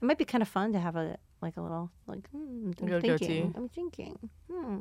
[0.00, 3.00] It might be kind of fun to have a like a little like hmm, I'm
[3.00, 3.52] thinking.
[3.56, 4.18] I'm thinking.
[4.50, 4.78] Hmm.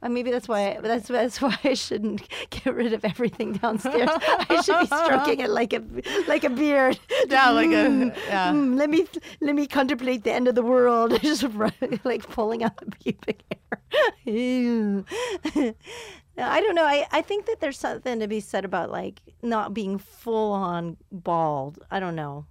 [0.00, 4.10] Well, maybe that's why that's that's why I shouldn't get rid of everything downstairs.
[4.12, 5.82] I should be stroking it like a
[6.28, 6.98] like a beard.
[7.28, 8.52] Yeah, like a- Hmm, yeah.
[8.52, 9.06] hmm, let me
[9.40, 11.18] let me contemplate the end of the world.
[11.22, 11.72] Just run,
[12.04, 13.80] like pulling out the pubic hair.
[16.38, 16.84] I don't know.
[16.84, 20.96] I, I think that there's something to be said about like not being full on
[21.10, 21.78] bald.
[21.90, 22.46] I don't know.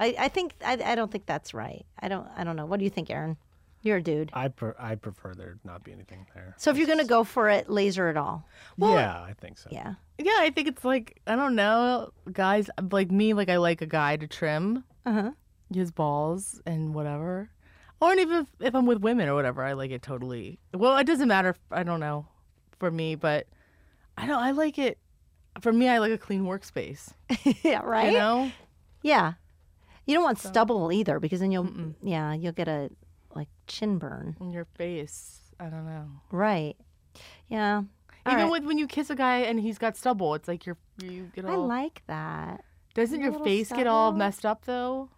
[0.00, 1.84] I, I think I, I don't think that's right.
[2.00, 2.66] I don't I don't know.
[2.66, 3.36] What do you think, Aaron?
[3.82, 4.30] You're a dude.
[4.34, 6.54] I pre- I prefer there not be anything there.
[6.58, 8.44] So if you're gonna go for it, laser it all.
[8.78, 9.68] yeah, I think so.
[9.72, 9.94] Yeah.
[10.18, 13.86] yeah, I think it's like I don't know, guys like me, like I like a
[13.86, 15.30] guy to trim Uh huh.
[15.72, 17.48] his balls and whatever,
[18.00, 20.58] or even if, if I'm with women or whatever, I like it totally.
[20.74, 21.50] Well, it doesn't matter.
[21.50, 22.26] if- I don't know,
[22.78, 23.46] for me, but
[24.18, 24.42] I don't.
[24.42, 24.98] I like it.
[25.62, 27.12] For me, I like a clean workspace.
[27.64, 27.80] yeah.
[27.82, 28.12] Right.
[28.12, 28.52] You know.
[29.02, 29.32] Yeah.
[30.06, 32.90] You don't want stubble either because then you'll yeah you'll get a
[33.34, 34.36] like chin burn.
[34.40, 35.40] in your face.
[35.60, 36.06] I don't know.
[36.32, 36.76] Right.
[37.48, 37.82] Yeah.
[38.26, 38.50] All Even right.
[38.50, 41.44] with when you kiss a guy and he's got stubble, it's like you're you get
[41.44, 42.64] all I like that.
[42.94, 45.08] doesn't a your little face get all messed up though?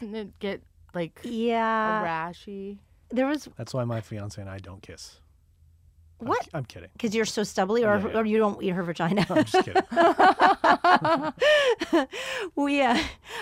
[0.00, 0.62] Doesn't it get
[0.94, 2.04] like Yeah.
[2.32, 2.78] rashy?
[3.10, 5.18] There was That's why my fiance and I don't kiss.
[6.22, 6.48] I'm- What?
[6.54, 6.88] I'm, kidding.
[6.92, 8.18] because you're so stubbly, or, Yeah, yeah.
[8.18, 9.26] or you don't eat her vagina.
[9.28, 9.82] I'm just kidding.
[12.56, 12.98] we uh,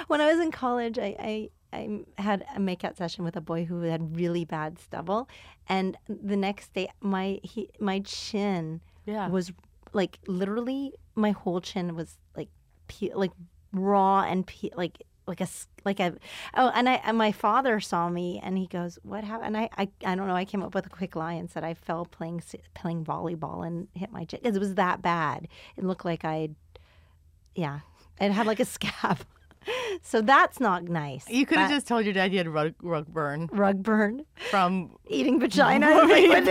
[0.08, 3.64] when I was in college, I, I I had a makeout session with a boy
[3.64, 5.28] who had really bad stubble,
[5.68, 9.28] and the next day, my he my chin Yeah.
[9.28, 9.52] was
[9.92, 12.48] like literally my whole chin was like
[12.88, 13.32] pe- like
[13.72, 15.48] raw and pe- like like a
[15.84, 16.12] like a
[16.54, 19.70] oh and I and my father saw me and he goes what happened and I,
[19.78, 22.04] I I don't know I came up with a quick lie and said I fell
[22.04, 22.42] playing
[22.74, 25.48] playing volleyball and hit my chin it was that bad.
[25.76, 26.50] It looked like I
[27.54, 27.80] yeah
[28.20, 29.20] it had like a scab.
[30.02, 31.28] So that's not nice.
[31.28, 33.48] You could have just told your dad you had rug, rug burn.
[33.52, 34.24] Rug burn?
[34.50, 35.86] From eating vagina?
[36.16, 36.30] Eating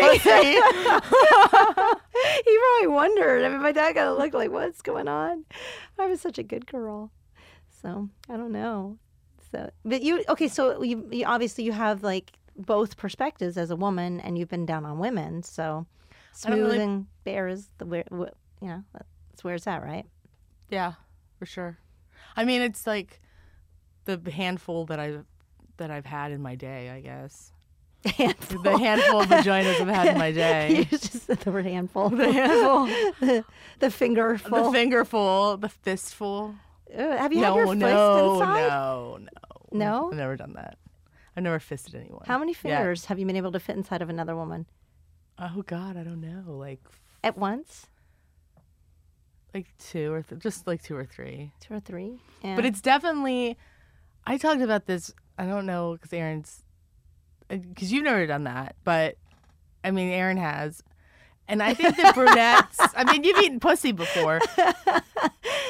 [2.45, 3.43] he probably wondered.
[3.45, 5.45] I mean, my dad kind of looked like, "What's going on?"
[5.97, 7.11] I was such a good girl,
[7.81, 8.97] so I don't know.
[9.51, 10.47] So, but you okay?
[10.47, 14.65] So you, you obviously you have like both perspectives as a woman, and you've been
[14.65, 15.43] down on women.
[15.43, 15.85] So
[16.45, 19.67] I don't smooth really- and bare is the where wh- you know that's where it's
[19.67, 20.05] at, right?
[20.69, 20.93] yeah,
[21.37, 21.77] for sure.
[22.35, 23.21] I mean, it's like
[24.05, 25.25] the handful that I've
[25.77, 26.89] that I've had in my day.
[26.89, 27.51] I guess
[28.05, 28.61] Handful.
[28.61, 30.87] the handful of vaginas I've had in my you day.
[30.89, 32.09] just said the word handful.
[32.09, 32.85] The handful,
[33.19, 33.45] the,
[33.79, 34.65] the fingerful.
[34.65, 36.55] the fingerful, the fistful.
[36.97, 38.67] Uh, have you no, had your fist no, inside?
[38.67, 39.29] no, no,
[39.71, 40.09] No?
[40.11, 40.77] I've never done that.
[41.37, 42.23] I've never fisted anyone.
[42.25, 42.57] How many Yeah.
[42.77, 44.65] fingers have you been able to fit inside of another woman
[45.37, 46.53] Oh God, I don't know.
[46.57, 46.81] Like,
[47.23, 47.87] at once?
[49.53, 51.51] like two or th- just like two or three.
[51.59, 52.19] Two or three?
[52.43, 52.55] Yeah.
[52.55, 53.57] But it's definitely.
[54.27, 55.11] I talked about this.
[55.37, 56.63] I don't know because Aaron's,
[57.47, 59.15] because you've never done that, but
[59.83, 60.83] I mean Aaron has,
[61.49, 62.79] and I think that brunettes.
[62.95, 64.39] I mean, you've eaten pussy before,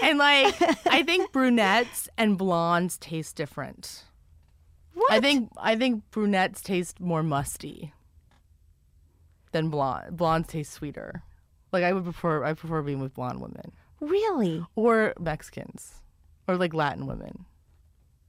[0.03, 0.55] and like
[0.87, 4.03] I think brunettes and blondes taste different.
[4.93, 5.11] what?
[5.11, 7.93] I think I think brunettes taste more musty
[9.51, 10.17] than blonde.
[10.17, 11.23] Blondes taste sweeter.
[11.71, 14.65] Like I would prefer I prefer being with blonde women really.
[14.75, 16.01] or Mexicans
[16.47, 17.45] or like Latin women.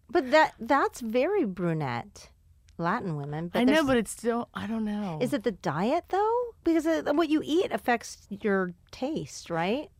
[0.08, 2.29] But that that's very brunette,
[2.80, 3.48] Latin women.
[3.48, 5.18] But I know, but it's still I don't know.
[5.20, 6.54] is it the diet though?
[6.64, 9.90] Because uh, what you eat affects your taste, right?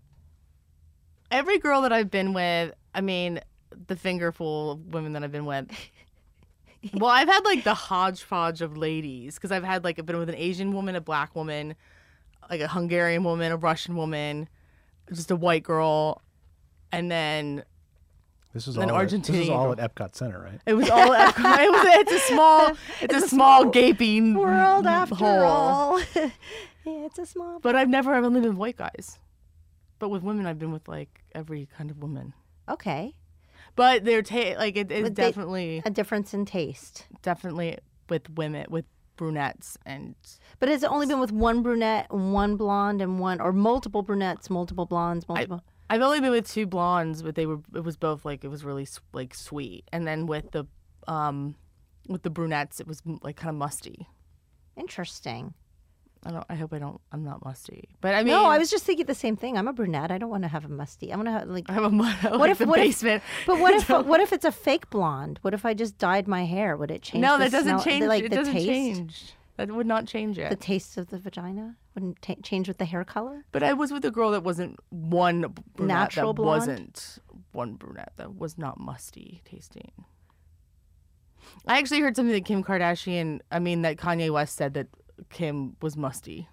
[1.30, 2.74] every girl that I've been with?
[2.94, 3.40] I mean,
[3.86, 5.70] the fingerful of women that I've been with.
[6.94, 10.28] well, I've had like the hodgepodge of ladies because I've had like I've been with
[10.28, 11.74] an Asian woman, a black woman,
[12.48, 14.48] like a Hungarian woman, a Russian woman,
[15.12, 16.22] just a white girl,
[16.92, 17.64] and then
[18.52, 18.98] This is An all.
[19.00, 20.60] At, this is all at Epcot Center, right?
[20.66, 21.12] It was all.
[21.12, 21.86] it was.
[22.00, 22.72] It's a small.
[23.00, 25.42] It's, a, small, gaping World after hole.
[25.44, 26.00] all.
[26.14, 26.30] yeah,
[26.84, 27.60] it's a small.
[27.60, 28.12] But I've never.
[28.12, 29.18] I've only been with white guys.
[30.00, 32.32] But with women, I've been with like every kind of woman.
[32.68, 33.14] Okay,
[33.76, 37.06] But they're ta- like it is But they- definitely a difference in taste.
[37.22, 38.84] definitely with women with
[39.16, 40.14] brunettes and
[40.60, 44.48] But has it only been with one brunette, one blonde, and one, or multiple brunettes,
[44.50, 45.62] multiple blondes, multiple?
[45.90, 48.64] I've only been with two blondes, but they were it was both like it was
[48.64, 49.84] really like sweet.
[49.92, 50.64] And then with the
[51.08, 51.56] um
[52.08, 54.08] with the brunettes, it was like kind of musty.
[54.76, 55.54] Interesting.
[56.24, 56.44] I don't.
[56.50, 57.00] I hope I don't.
[57.12, 57.88] I'm not musty.
[58.02, 59.56] But I mean, no, I was just thinking the same thing.
[59.56, 60.10] I'm a brunette.
[60.10, 61.12] I don't want to have a musty.
[61.12, 61.64] I want to have like.
[61.70, 63.22] I have a like What if- the what if- basement.
[63.46, 65.38] But what if what if it's a fake blonde?
[65.42, 66.76] What if I just dyed my hair?
[66.76, 67.22] Would it change?
[67.22, 68.04] no, that doesn't smell- change.
[68.04, 69.32] Like it the doesn't taste, change.
[69.56, 70.50] That would not change it.
[70.50, 73.44] the taste of the vagina wouldn't ta change with the hair color.
[73.52, 75.40] But I was with a girl that wasn't one
[75.76, 76.60] brunette Natural that blonde?
[76.60, 77.18] wasn't
[77.52, 79.90] one brunette that was not musty tasting.
[81.66, 84.88] I actually heard something that Kim Kardashian, I mean that Kanye West said that
[85.30, 86.48] Kim was musty.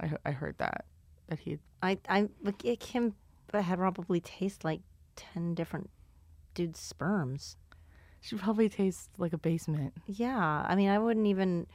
[0.00, 0.84] I I heard that
[1.28, 3.14] that he I I look can
[3.52, 4.80] had probably taste like
[5.16, 5.90] ten different
[6.54, 7.56] dudes' sperms.
[8.20, 9.94] she probably tastes like a basement.
[10.06, 11.66] Yeah, I mean, I wouldn't even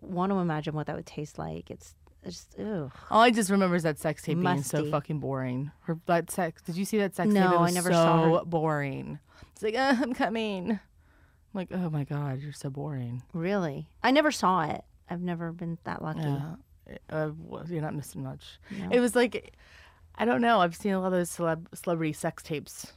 [0.00, 1.70] want to imagine what that would taste like.
[1.70, 1.94] It's,
[2.24, 2.90] it's just ew.
[3.10, 4.90] All I just remember is that sex tape being so Musty.
[4.90, 5.70] fucking boring.
[5.82, 6.62] Her that sex.
[6.62, 7.34] Did you see that sex tape?
[7.34, 8.44] No, It I was never so saw her.
[8.44, 9.18] boring.
[9.52, 10.72] It's like uh, I'm coming.
[10.72, 10.78] I'm
[11.54, 13.22] like, oh my god, you're so boring.
[13.32, 14.82] Really, I never saw it.
[15.10, 16.20] I've never been that lucky.
[16.20, 16.54] Yeah,
[17.10, 18.58] uh, well, you're not missing much.
[18.70, 18.88] No.
[18.90, 19.54] It was like,
[20.16, 20.60] I don't know.
[20.60, 22.92] I've seen a lot of those celeb- celebrity sex tapes.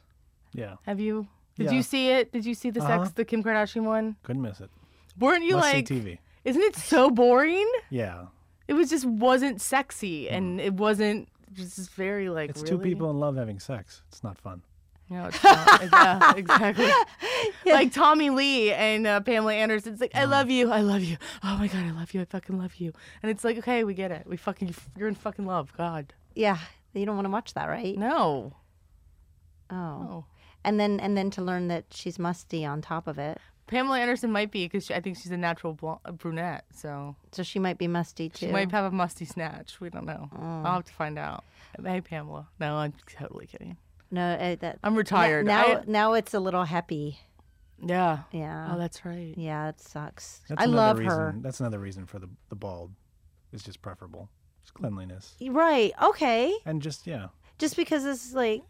[0.53, 1.27] Yeah, Have you?
[1.55, 1.71] Did Yeah.
[1.71, 2.31] you see it?
[2.33, 3.03] Did you see the Uh-huh.
[3.05, 4.17] sex, the Kim Kardashian one?
[4.23, 4.69] couldn't miss it.
[5.17, 5.87] Weren't you Must like?
[5.87, 6.17] see TV.
[6.43, 7.69] Isn't it so boring?
[7.89, 8.25] Yeah,
[8.71, 12.51] It was just wasn't sexy, and it wasn't just very like.
[12.51, 14.01] it's two people in love having sex.
[14.07, 14.61] It's not fun.
[15.09, 15.81] No, it's not.
[15.91, 16.89] yeah, exactly.
[17.65, 19.91] Like Tommy Lee and uh, Pamela Anderson.
[19.91, 20.71] It's like, I love you.
[20.71, 21.17] I love you.
[21.43, 22.21] Oh my God, I love you.
[22.21, 22.93] I fucking love you.
[23.21, 24.25] And it's like, okay, we get it.
[24.25, 25.73] We fucking, you're in fucking love.
[25.75, 26.13] God.
[26.33, 26.57] Yeah,
[26.93, 27.97] you don't want to watch that, right?
[27.97, 28.53] No.
[29.69, 30.25] Oh, No.
[30.63, 33.37] and then and then to learn that she's musty on top of it,
[33.71, 36.65] Pamela Anderson might be because I think she's a natural blonde, brunette.
[36.73, 38.45] So so she might be musty too.
[38.45, 39.79] she might have a musty snatch.
[39.81, 40.29] We don't know.
[40.39, 41.43] I'll have to find out.
[41.83, 42.47] Hey, Pamela.
[42.59, 43.77] No, I'm totally kidding.
[44.11, 45.45] no, uh, that I'm retired.
[45.47, 47.17] Now I- now it's a little happy.
[47.83, 48.19] yeah.
[48.31, 49.33] Yeah, Oh, that's right.
[49.37, 50.41] yeah, it sucks.
[50.49, 51.35] That's I another love reason, her.
[51.41, 52.91] That's another reason for the the bald.
[53.53, 54.29] It's just preferable.
[54.61, 55.91] It's cleanliness Right?
[56.03, 56.53] Okay.
[56.65, 57.27] and just yeah.
[57.57, 58.61] just because it's like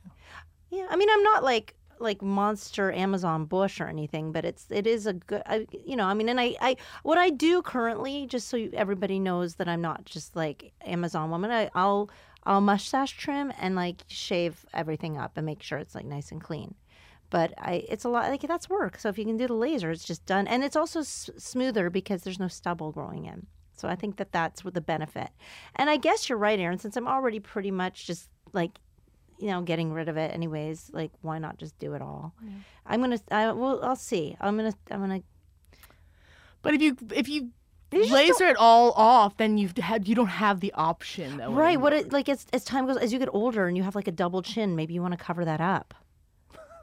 [0.69, 4.87] yeah i mean i'm not like like monster amazon bush or anything but it's it
[4.87, 8.25] is a good I, you know i mean and i i what i do currently
[8.27, 12.09] just so everybody knows that i'm not just like amazon woman I, i'll
[12.43, 16.41] i'll mustache trim and like shave everything up and make sure it's like nice and
[16.41, 16.75] clean
[17.31, 18.99] but I, it's a lot like that's work.
[18.99, 21.89] So if you can do the laser, it's just done, and it's also s- smoother
[21.89, 23.47] because there's no stubble growing in.
[23.75, 25.29] So I think that that's the benefit.
[25.75, 26.77] And I guess you're right, Aaron.
[26.77, 28.79] Since I'm already pretty much just like,
[29.41, 30.89] you know, getting rid of it anyways.
[30.93, 32.33] Like, why not just do it all?
[32.85, 33.19] I'm gonna.
[33.31, 34.37] I well, I'll see.
[34.39, 34.73] I'm gonna.
[34.89, 35.21] I'm gonna.
[36.61, 37.49] But if you if you
[37.91, 41.37] You laser it all off, then you've had you don't have the option.
[41.37, 41.79] Though, Right.
[41.79, 44.07] What it like as as time goes, as you get older and you have like
[44.07, 45.93] a double chin, maybe you want to cover that up.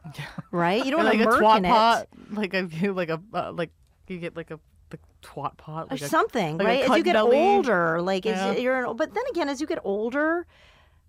[0.51, 0.85] Right.
[0.85, 3.09] You don't Or want like to a murk twat in pot, it like a like
[3.11, 3.71] a uh, like
[4.09, 4.59] you get like a
[4.90, 6.57] the twat pot, or like a, something.
[6.57, 6.90] like right.
[6.90, 7.37] As you get belly.
[7.37, 8.49] older, like Yeah.
[8.49, 10.47] as you're an, but then again, as you get older,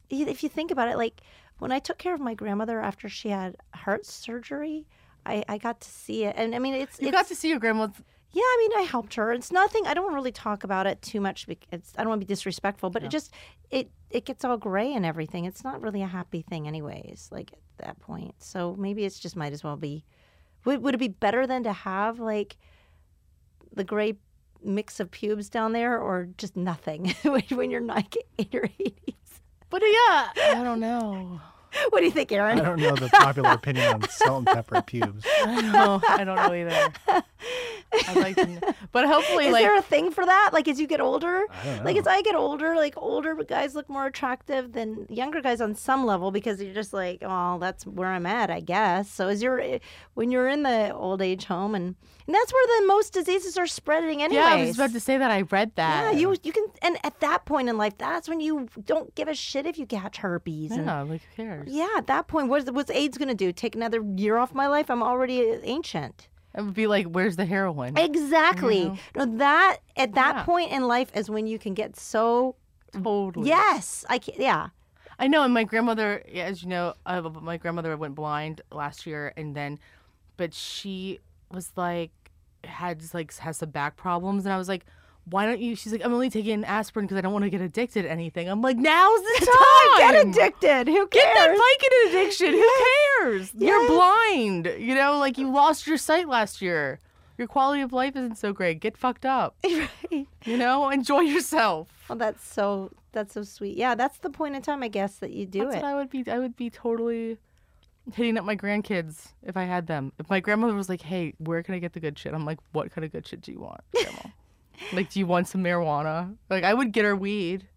[0.10, 1.22] if you think about it, like
[1.60, 4.88] when I took care of my grandmother after she had heart surgery.
[5.26, 7.50] I, I got to see it, and I mean, it's You it's, got to see
[7.50, 7.94] your grandmother.
[8.32, 9.34] Yeah, I mean, I helped her.
[9.34, 9.88] It's nothing.
[9.88, 12.90] I don't really talk about it too much because I don't want to be disrespectful.
[12.90, 13.34] But it just
[13.72, 15.46] it it gets all gray and everything.
[15.46, 17.30] It's not really a happy thing, anyways.
[17.32, 20.06] Like at that point, so maybe it's just might as well be.
[20.66, 22.58] Would would it be better than to have like
[23.74, 24.18] the gray
[24.64, 29.16] mix of pubes down there, or just nothing when when you're like in your eighties?
[29.70, 31.40] But yeah, I don't know.
[31.90, 32.60] What do you think, Aaron?
[32.60, 35.26] I don't know the popular opinion on salt and pepper pubes.
[35.26, 36.02] I don't know.
[36.08, 36.92] I don't know either.
[38.08, 38.76] I'd like to.
[38.92, 40.52] But hopefully, Is like there a thing for that?
[40.54, 41.84] Like as you get older, I don't know.
[41.86, 45.74] like as I get older, like older guys look more attractive than younger guys on
[45.76, 49.10] some level because you're just like, oh, that's where I'm at, I guess.
[49.10, 49.80] So as you're eh,
[50.14, 51.96] when you're in the old age home, and,
[52.28, 54.42] and that's where the most diseases are spreading anyway.
[54.42, 55.32] yeah, I was about to say that.
[55.32, 56.14] I read that.
[56.14, 59.28] Yeah, you you can, and at that point in life, that's when you don't give
[59.28, 60.72] a shit if you catch herpes.
[60.72, 61.59] And, Yeah, like who cares?
[61.68, 63.52] Yeah, at that point, what's what's AIDS gonna do?
[63.52, 64.90] Take another year off my life?
[64.90, 66.28] I'm already ancient.
[66.56, 67.98] It would be like, where's the heroin?
[67.98, 68.86] Exactly.
[68.86, 68.98] know?
[69.16, 70.44] No, that at that Yeah.
[70.44, 72.56] point in life is when you can get so.
[72.92, 73.48] Totally.
[73.48, 74.36] Yes, I can.
[74.38, 74.70] Yeah.
[75.20, 79.34] I know, and my grandmother, as you know, uh, my grandmother went blind last year,
[79.36, 79.78] and then,
[80.38, 81.20] but she
[81.52, 82.12] was like,
[82.64, 84.86] had like has some back problems, and I was like,
[85.30, 85.76] why don't you?
[85.76, 88.48] She's like, I'm only taking aspirin because I don't want to get addicted to anything.
[88.50, 89.46] I'm like, now's the
[90.00, 90.12] time.
[90.14, 90.88] Get addicted.
[90.88, 91.24] Who cares?
[91.24, 91.58] Get that?
[91.58, 92.52] Vicodin addiction.
[92.54, 92.70] Who
[93.20, 93.52] cares?
[93.56, 94.66] You're blind.
[94.80, 97.00] You know, like you lost your sight last year.
[97.38, 98.80] your quality of life isn't so great.
[98.80, 99.56] Get fucked up.
[100.12, 100.28] Right.
[100.46, 101.88] You know, enjoy yourself.
[102.10, 103.78] Well, that's so that's so sweet.
[103.78, 105.82] Yeah, that's the point in time, I guess, that you do That's it.
[105.84, 106.24] what I would be.
[106.30, 107.38] I would be totally
[108.14, 110.12] hitting up my grandkids if I had them.
[110.18, 112.58] If my grandmother was like, "Hey, where can I get the good shit?" I'm like,
[112.72, 114.22] "What kind of good shit do you want, grandma?
[114.94, 117.68] like, do you want some marijuana?" Like, I would get her weed.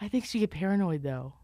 [0.00, 1.34] I think she'd get paranoid though.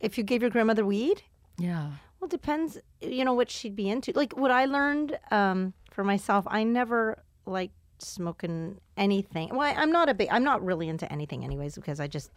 [0.00, 1.22] If you gave your grandmother weed,
[1.58, 1.90] Yeah.
[2.20, 2.78] well, it depends.
[3.00, 4.12] You know what she'd be into.
[4.14, 9.48] Like what I learned um, for myself, I never liked smoking anything.
[9.50, 10.28] Well, I, I'm not a big.
[10.30, 12.30] I'm not really into anything, anyways, because I just,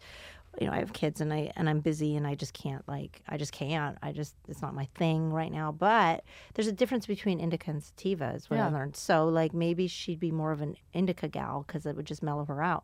[0.60, 3.22] you know, I have kids and I and I'm busy and I just can't like
[3.30, 3.98] I just can't.
[4.02, 5.72] I just it's not my thing right now.
[5.72, 6.24] But
[6.56, 8.96] there's a difference between indica and sativa, is what I learned.
[8.96, 12.46] So like maybe she'd be more of an indica gal because it would just mellow
[12.46, 12.84] her out.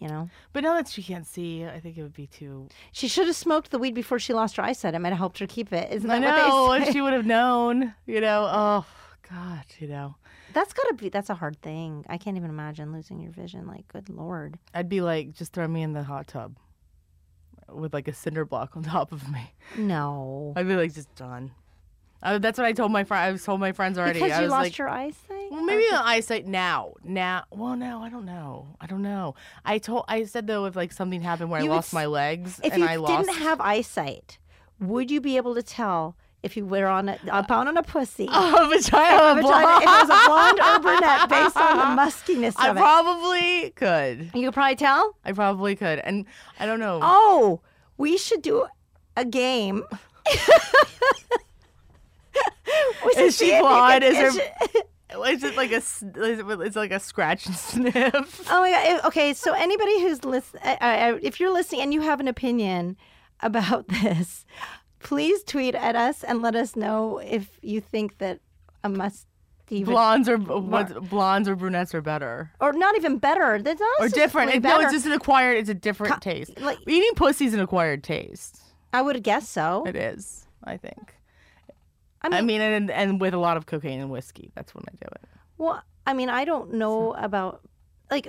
[0.00, 2.68] You know, But now that she can't see, I think it would be too.
[2.92, 4.94] she should have smoked the weed before she lost her eyesight.
[4.94, 5.90] It might have helped her keep it.
[5.92, 6.92] Isn't I that know what they if say?
[6.92, 7.94] she would have known.
[8.06, 8.46] You know.
[8.48, 8.86] Oh
[9.28, 9.64] God.
[9.80, 10.14] You know.
[10.52, 11.08] That's gotta be.
[11.08, 12.04] That's a hard thing.
[12.08, 13.66] I can't even imagine losing your vision.
[13.66, 14.58] Like, good lord.
[14.72, 16.56] I'd be like, just throw me in the hot tub
[17.72, 19.52] with like a cinder block on top of me.
[19.76, 21.52] No, I'd be like, just done.
[22.20, 23.22] I, that's what I told my friend.
[23.28, 24.18] I was told my friends already.
[24.20, 25.52] because I you lost like, your eyesight.
[25.52, 26.94] well, maybe the eyesight now.
[27.04, 28.66] Now, well, no, I don't know.
[28.80, 29.36] I don't know.
[29.64, 30.04] I told.
[30.08, 32.72] I said though, if like something happened where You I lost s- my legs if
[32.72, 34.38] and you I lost, if you didn't have eyesight,
[34.80, 37.82] would you be able to tell if you were on a, a pound on a
[37.82, 38.24] pussy?
[38.30, 42.54] a vagina, a vagina, if it was a blonde or brunette based on the muskiness
[42.56, 42.80] I of it.
[42.80, 44.30] I probably could.
[44.34, 45.16] You could probably tell.
[45.24, 46.26] I probably could, and
[46.60, 47.00] I don't know.
[47.02, 47.60] Oh,
[47.96, 48.66] we should do
[49.16, 49.84] a game.
[53.16, 54.02] Is she see if you blonde?
[54.04, 54.42] can- Is her-
[55.30, 58.46] is Is it like a Is it, it's like a scratch and sniff.
[58.50, 59.04] Oh my god.
[59.06, 62.96] Okay, so anybody who's listen, uh, uh, if you're listening and you have an opinion
[63.40, 64.44] about this,
[65.00, 68.40] please tweet at us and let us know if you think that
[68.84, 69.26] a must
[69.70, 72.50] even Blondes or blondes or brunettes are better.
[72.60, 73.60] or not even better.
[73.60, 74.52] That's not Or different.
[74.54, 75.58] It- No, it's just an acquired.
[75.58, 76.58] It's a different taste.
[76.60, 78.62] like- Eating pussy's an acquired taste.
[78.94, 79.84] I would guess so.
[79.86, 80.46] It is.
[80.64, 81.14] I think.
[82.22, 84.50] I mean, I mean, and and with a lot of cocaine and whiskey.
[84.54, 85.28] That's when I do it.
[85.58, 87.60] well, I mean, I don't know about
[88.10, 88.26] like,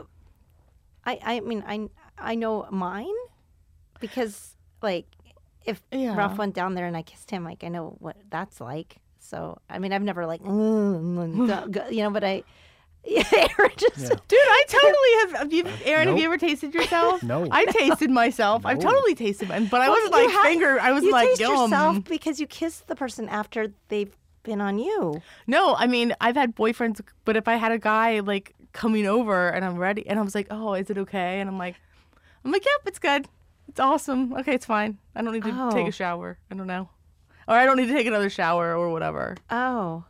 [1.06, 3.08] I I mean, I I know mine
[4.02, 5.08] because like
[5.70, 6.16] if Yeah.
[6.16, 8.98] Ralph went down there and I kissed him, like I know what that's like.
[9.20, 12.44] So I mean, I've never like, mm, you know, but I,
[13.06, 13.24] yeah,
[13.58, 14.10] Aaron just Yeah.
[14.28, 15.32] Dude, I totally have.
[15.44, 16.08] Have you, Aaron?
[16.10, 17.24] Have you ever tasted yourself?
[17.24, 17.48] No.
[17.52, 18.66] I tasted myself.
[18.66, 20.80] I've totally tasted mine, but I wasn't like ha- finger.
[20.82, 21.52] I was you like, taste yum.
[21.72, 25.22] yourself because you kiss the person after they've been on you.
[25.48, 29.50] No, I mean, I've had boyfriends, but if I had a guy like coming over
[29.50, 31.40] and I'm ready, and I was like, oh, is it okay?
[31.40, 31.76] And I'm like,
[32.44, 33.28] I'm like, yep, it's good.
[33.70, 34.34] It's awesome.
[34.34, 34.98] Okay, it's fine.
[35.16, 35.88] I don't need to take Oh.
[35.88, 36.38] a shower.
[36.52, 36.90] I don't know.
[37.48, 39.36] Or I don't need to take another shower or whatever.
[39.50, 40.04] Oh,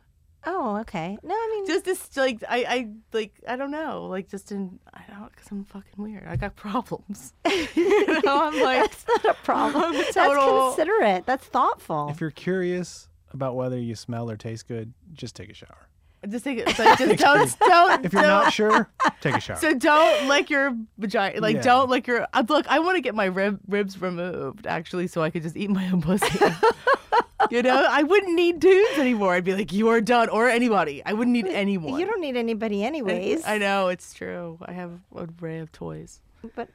[0.46, 1.16] oh, okay.
[1.22, 4.06] No, I mean, Just this, like, I, I, like, I don't know.
[4.06, 6.26] Like, just in, I don't, because I'm fucking weird.
[6.26, 7.34] I got problems.
[7.74, 9.84] you know, I'm like, that's not a problem.
[9.84, 11.26] I'm a That's considerate.
[11.26, 12.08] That's thoughtful.
[12.10, 15.88] If you're curious about whether you smell or taste good, just take a shower.
[16.28, 16.68] Just take it.
[16.68, 18.04] It's like, just don't, don't.
[18.04, 19.56] If you're don't- not sure, take a shower.
[19.56, 21.40] So don't lick your vagina.
[21.40, 21.62] Like Yeah.
[21.62, 22.26] don't lick your.
[22.32, 25.56] Uh, look, I want to get my rib ribs removed actually, so I could just
[25.56, 26.38] eat my own pussy.
[27.50, 29.32] you know, I wouldn't need dudes anymore.
[29.34, 31.02] I'd be like, you are done, or anybody.
[31.06, 31.98] I wouldn't need anyone.
[31.98, 33.44] you don't need anybody, anyways.
[33.46, 34.58] I know it's true.
[34.62, 36.20] I have an array of toys.
[36.54, 36.68] But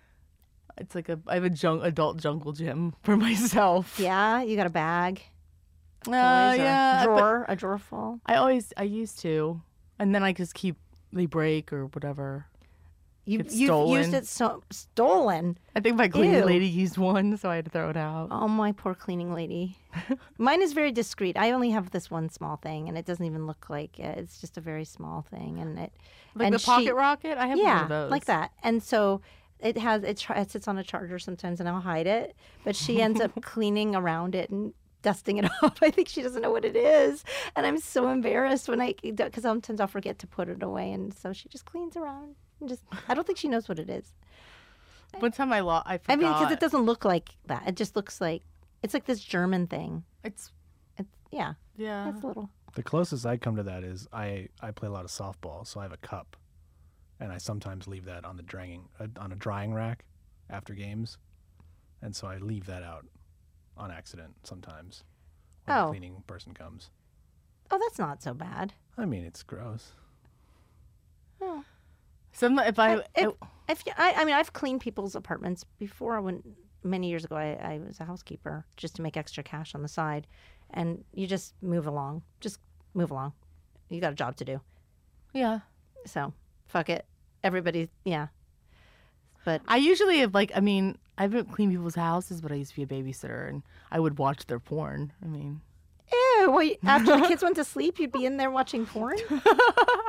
[0.78, 4.00] It's like a I have a junk, adult jungle gym for myself.
[4.00, 5.22] yeah, you got a bag,
[6.14, 7.04] Uh, toys, yeah.
[7.06, 8.20] drawer, a drawer full.
[8.26, 9.62] I always I used to,
[10.00, 10.76] and then I just keep
[11.14, 12.46] they break or whatever.
[13.28, 14.14] You It's you've used stolen.
[14.14, 15.58] it so stolen.
[15.76, 16.46] I think my cleaning Ew.
[16.46, 18.28] lady used one, so I had to throw it out.
[18.30, 19.78] Oh my poor cleaning lady.
[20.38, 21.36] Mine is very discreet.
[21.36, 24.20] I only have this one small thing, and it doesn't even look like it.
[24.20, 25.92] it's just a very small thing, and it
[26.36, 28.12] Like and the pocket she- rocket, I have one of those.
[28.12, 28.52] like that.
[28.62, 29.22] And so
[29.60, 32.36] it has it, it sits on a charger sometimes, and I'll hide it.
[32.64, 34.72] But she ends up cleaning around it and
[35.06, 35.78] dusting it off.
[35.82, 37.24] I think she doesn't know what it is,
[37.56, 41.14] and I'm so embarrassed when I because sometimes I'll forget to put it away, and
[41.14, 42.36] so she just cleans around.
[42.60, 44.14] And just I don't think she knows what it is.
[45.20, 45.88] One time I lost.
[45.88, 47.64] I I mean, because it doesn't look like that.
[47.68, 48.42] It just looks like
[48.82, 50.04] it's like this German thing.
[50.24, 50.52] It's
[50.98, 52.10] It's yeah, yeah.
[52.10, 52.50] it's a little.
[52.74, 55.80] The closest I come to that is I, I play a lot of softball, so
[55.80, 56.36] I have a cup,
[57.22, 60.04] and I sometimes leave that on the drying uh, on a drying rack
[60.50, 61.18] after games,
[62.02, 63.06] and so I leave that out
[63.78, 65.04] on accident sometimes
[65.66, 65.86] when Oh.
[65.86, 66.90] the cleaning person comes.
[67.72, 68.74] Oh, that's not so bad.
[68.98, 69.92] I mean, it's gross.
[71.42, 71.64] Oh.
[72.32, 73.32] Some if I, if,
[73.70, 76.20] if you, I, I mean, I've cleaned people's apartments before.
[76.22, 76.44] When
[76.84, 79.88] many years ago, I, I was a housekeeper just to make extra cash on the
[79.88, 80.28] side,
[80.72, 82.24] and you just move along.
[82.42, 82.60] Just
[82.94, 83.34] move along.
[83.90, 84.62] You got a job to do.
[85.34, 85.60] yeah.
[86.06, 86.34] So
[86.68, 87.06] fuck it.
[87.44, 88.28] Everybody, yeah.
[89.44, 92.72] But I usually have like I mean I haven't cleaned people's houses, but I used
[92.76, 95.14] to be a babysitter and I would watch their porn.
[95.24, 95.62] I mean,
[96.12, 99.18] ew, wait, after the kids went to sleep, you'd be in there watching porn.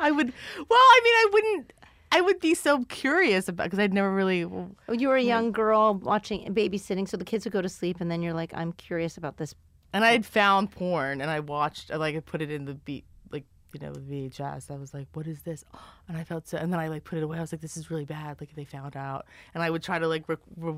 [0.00, 0.32] I would.
[0.56, 1.72] Well, I mean, I wouldn't.
[2.12, 4.44] I would be so curious about because I'd never really.
[4.44, 8.00] Oh, You were a young girl watching babysitting, so the kids would go to sleep,
[8.00, 9.54] and then you're like, I'm curious about this.
[9.92, 11.90] And I had found porn and I watched.
[11.90, 14.70] I like I put it in the beat like you know the VHS.
[14.70, 15.64] I was like, what is this?
[16.08, 16.56] And I felt so.
[16.58, 17.38] And then I like put it away.
[17.38, 18.36] I was like, this is really bad.
[18.40, 19.26] Like if they found out.
[19.54, 20.74] And I would try to like re- re-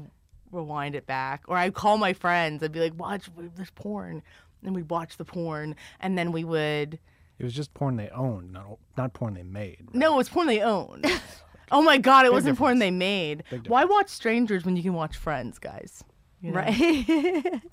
[0.53, 2.62] rewind it back, or I'd call my friends.
[2.62, 4.22] I'd be like, watch there's porn,
[4.64, 6.99] and we'd watch the porn, and then we would.
[7.38, 9.78] It was just porn they owned, not not porn they made.
[9.86, 9.94] right?
[9.94, 11.07] No, it was porn they owned.
[11.70, 13.44] oh my god, it wasn't porn they made.
[13.66, 16.03] Why watch strangers when you can watch friends, guys?
[16.40, 16.59] You know?
[16.61, 17.62] Right.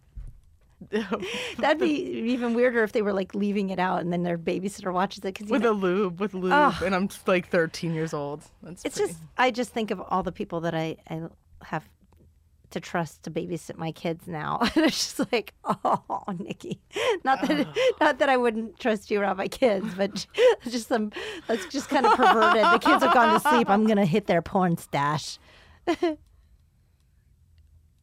[1.58, 1.90] That'd be
[2.32, 5.34] even weirder if they were like leaving it out, and then their babysitter watches it
[5.34, 6.84] because with a lube, with lube, Ugh.
[6.84, 8.44] and I'm just like 13 years old.
[8.62, 11.22] That's It's pretty- just I just think of all the people that I, I
[11.64, 11.88] have
[12.76, 14.60] to trust to babysit my kids now.
[14.76, 16.80] And it's just like, oh, Nikki.
[17.24, 17.68] Not that
[18.00, 20.28] not that I wouldn't trust you around my kids, but
[20.70, 21.12] just some
[21.48, 22.64] that's just kind of perverted.
[22.64, 23.70] The kids have gone to sleep.
[23.70, 25.40] I'm gonna hit their porn stash.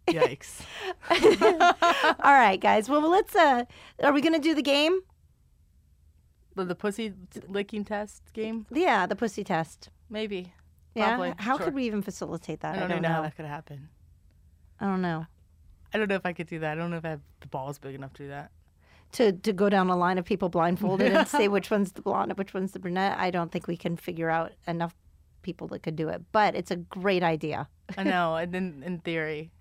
[0.09, 0.63] yikes.
[1.11, 2.89] All right, guys.
[2.89, 3.35] Well, let's.
[3.37, 3.65] uh
[4.03, 5.01] Are we gonna do the game?
[6.55, 7.13] the, the pussy
[7.49, 9.89] licking test game, Yeah, the pussy test.
[10.11, 10.53] maybe.
[10.95, 11.09] Yeah.
[11.17, 11.65] Probably, How sure.
[11.67, 12.77] could we even facilitate that?
[12.77, 13.89] I don't, even know how that could happen.
[14.83, 15.27] I don't know.
[15.95, 16.73] I don't know if I could do that.
[16.73, 18.51] I don't know if I have the balls big enough to do that.
[19.13, 22.31] to to go down a line of people blindfolded and say which one's the blonde
[22.33, 23.17] and which one's the brunette.
[23.19, 24.95] I don't think we can figure out enough
[25.43, 27.69] people that could do it, but it's a great idea.
[27.97, 29.53] I know, and then in theory,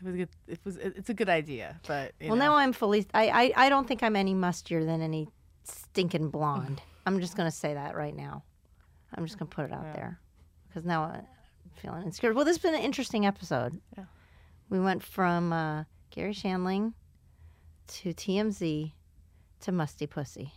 [0.00, 0.28] it was good.
[0.46, 0.76] It was.
[0.76, 2.46] It's a good idea, but you well, know.
[2.46, 3.06] now I'm fully.
[3.14, 5.28] I, I I don't think I'm any mustier than any
[5.64, 6.80] stinking blonde.
[7.06, 8.44] I'm just gonna say that right now.
[9.14, 9.92] I'm just gonna put it out Yeah.
[9.94, 10.20] there
[10.68, 11.26] because now I'm
[11.76, 12.32] feeling insecure.
[12.32, 13.80] Well, this has been an interesting episode.
[13.96, 14.04] Yeah.
[14.68, 16.94] We went from uh, Gary Shandling
[17.88, 18.92] to TMZ
[19.60, 20.52] to Musty Pussy.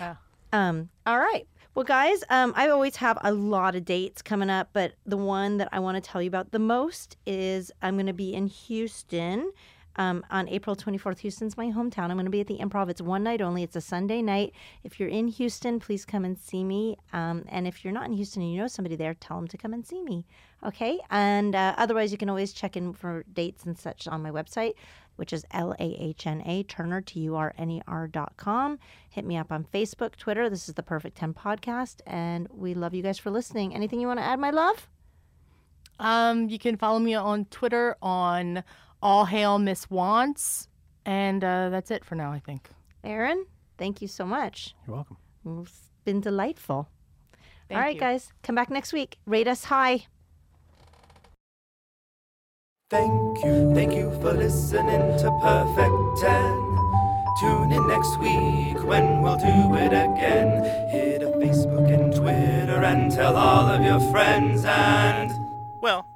[0.00, 0.16] Yeah.
[0.52, 1.46] Um, all right.
[1.74, 5.56] Well, guys, um, I always have a lot of dates coming up, but the one
[5.56, 8.46] that I want to tell you about the most is I'm going to be in
[8.46, 9.50] Houston
[9.96, 11.18] um, on April 24th.
[11.20, 12.10] Houston's my hometown.
[12.10, 12.88] I'm going to be at the Improv.
[12.88, 13.62] It's one night only.
[13.62, 14.52] It's a Sunday night.
[14.82, 16.96] If you're in Houston, please come and see me.
[17.12, 19.56] Um, and if you're not in Houston and you know somebody there, tell them to
[19.56, 20.26] come and see me.
[20.64, 20.98] Okay.
[21.10, 24.74] And uh, otherwise, you can always check in for dates and such on my website
[25.16, 28.32] which is L A H N A, Turner, T U R N E R dot
[28.36, 28.78] com.
[29.08, 30.50] Hit me up on Facebook, Twitter.
[30.50, 33.74] This is the Perfect 10 podcast, and we love you guys for listening.
[33.74, 34.88] Anything you want to add, my love?
[35.98, 38.64] Um, you can follow me on Twitter on
[39.04, 40.68] All Hail Miss Wantz,
[41.04, 42.32] and uh, that's it for now.
[42.32, 42.70] I think.
[43.04, 43.44] Aaron,
[43.76, 44.74] thank you so much.
[44.86, 45.18] You're welcome.
[45.60, 46.88] It's been delightful.
[47.68, 48.00] Thank All right, you.
[48.00, 49.18] guys, come back next week.
[49.26, 50.06] Rate us high.
[52.88, 56.64] Thank you, thank you for listening to Perfect 10.
[57.40, 60.64] Tune in next week when we'll do it again.
[60.88, 65.30] Hit a Facebook and Twitter and tell all of your friends and.
[65.82, 66.06] Well,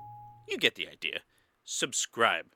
[0.49, 1.21] you get the idea.
[1.65, 2.47] Subscribe.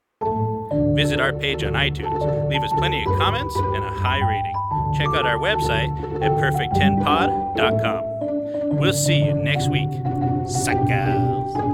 [0.95, 4.55] Visit our page on iTunes, leave us plenty of comments and a high rating.
[4.95, 5.91] Check out our website
[6.23, 8.79] at perfect10pod.com.
[8.79, 9.91] We'll see you next week.
[10.47, 11.72] Suckers.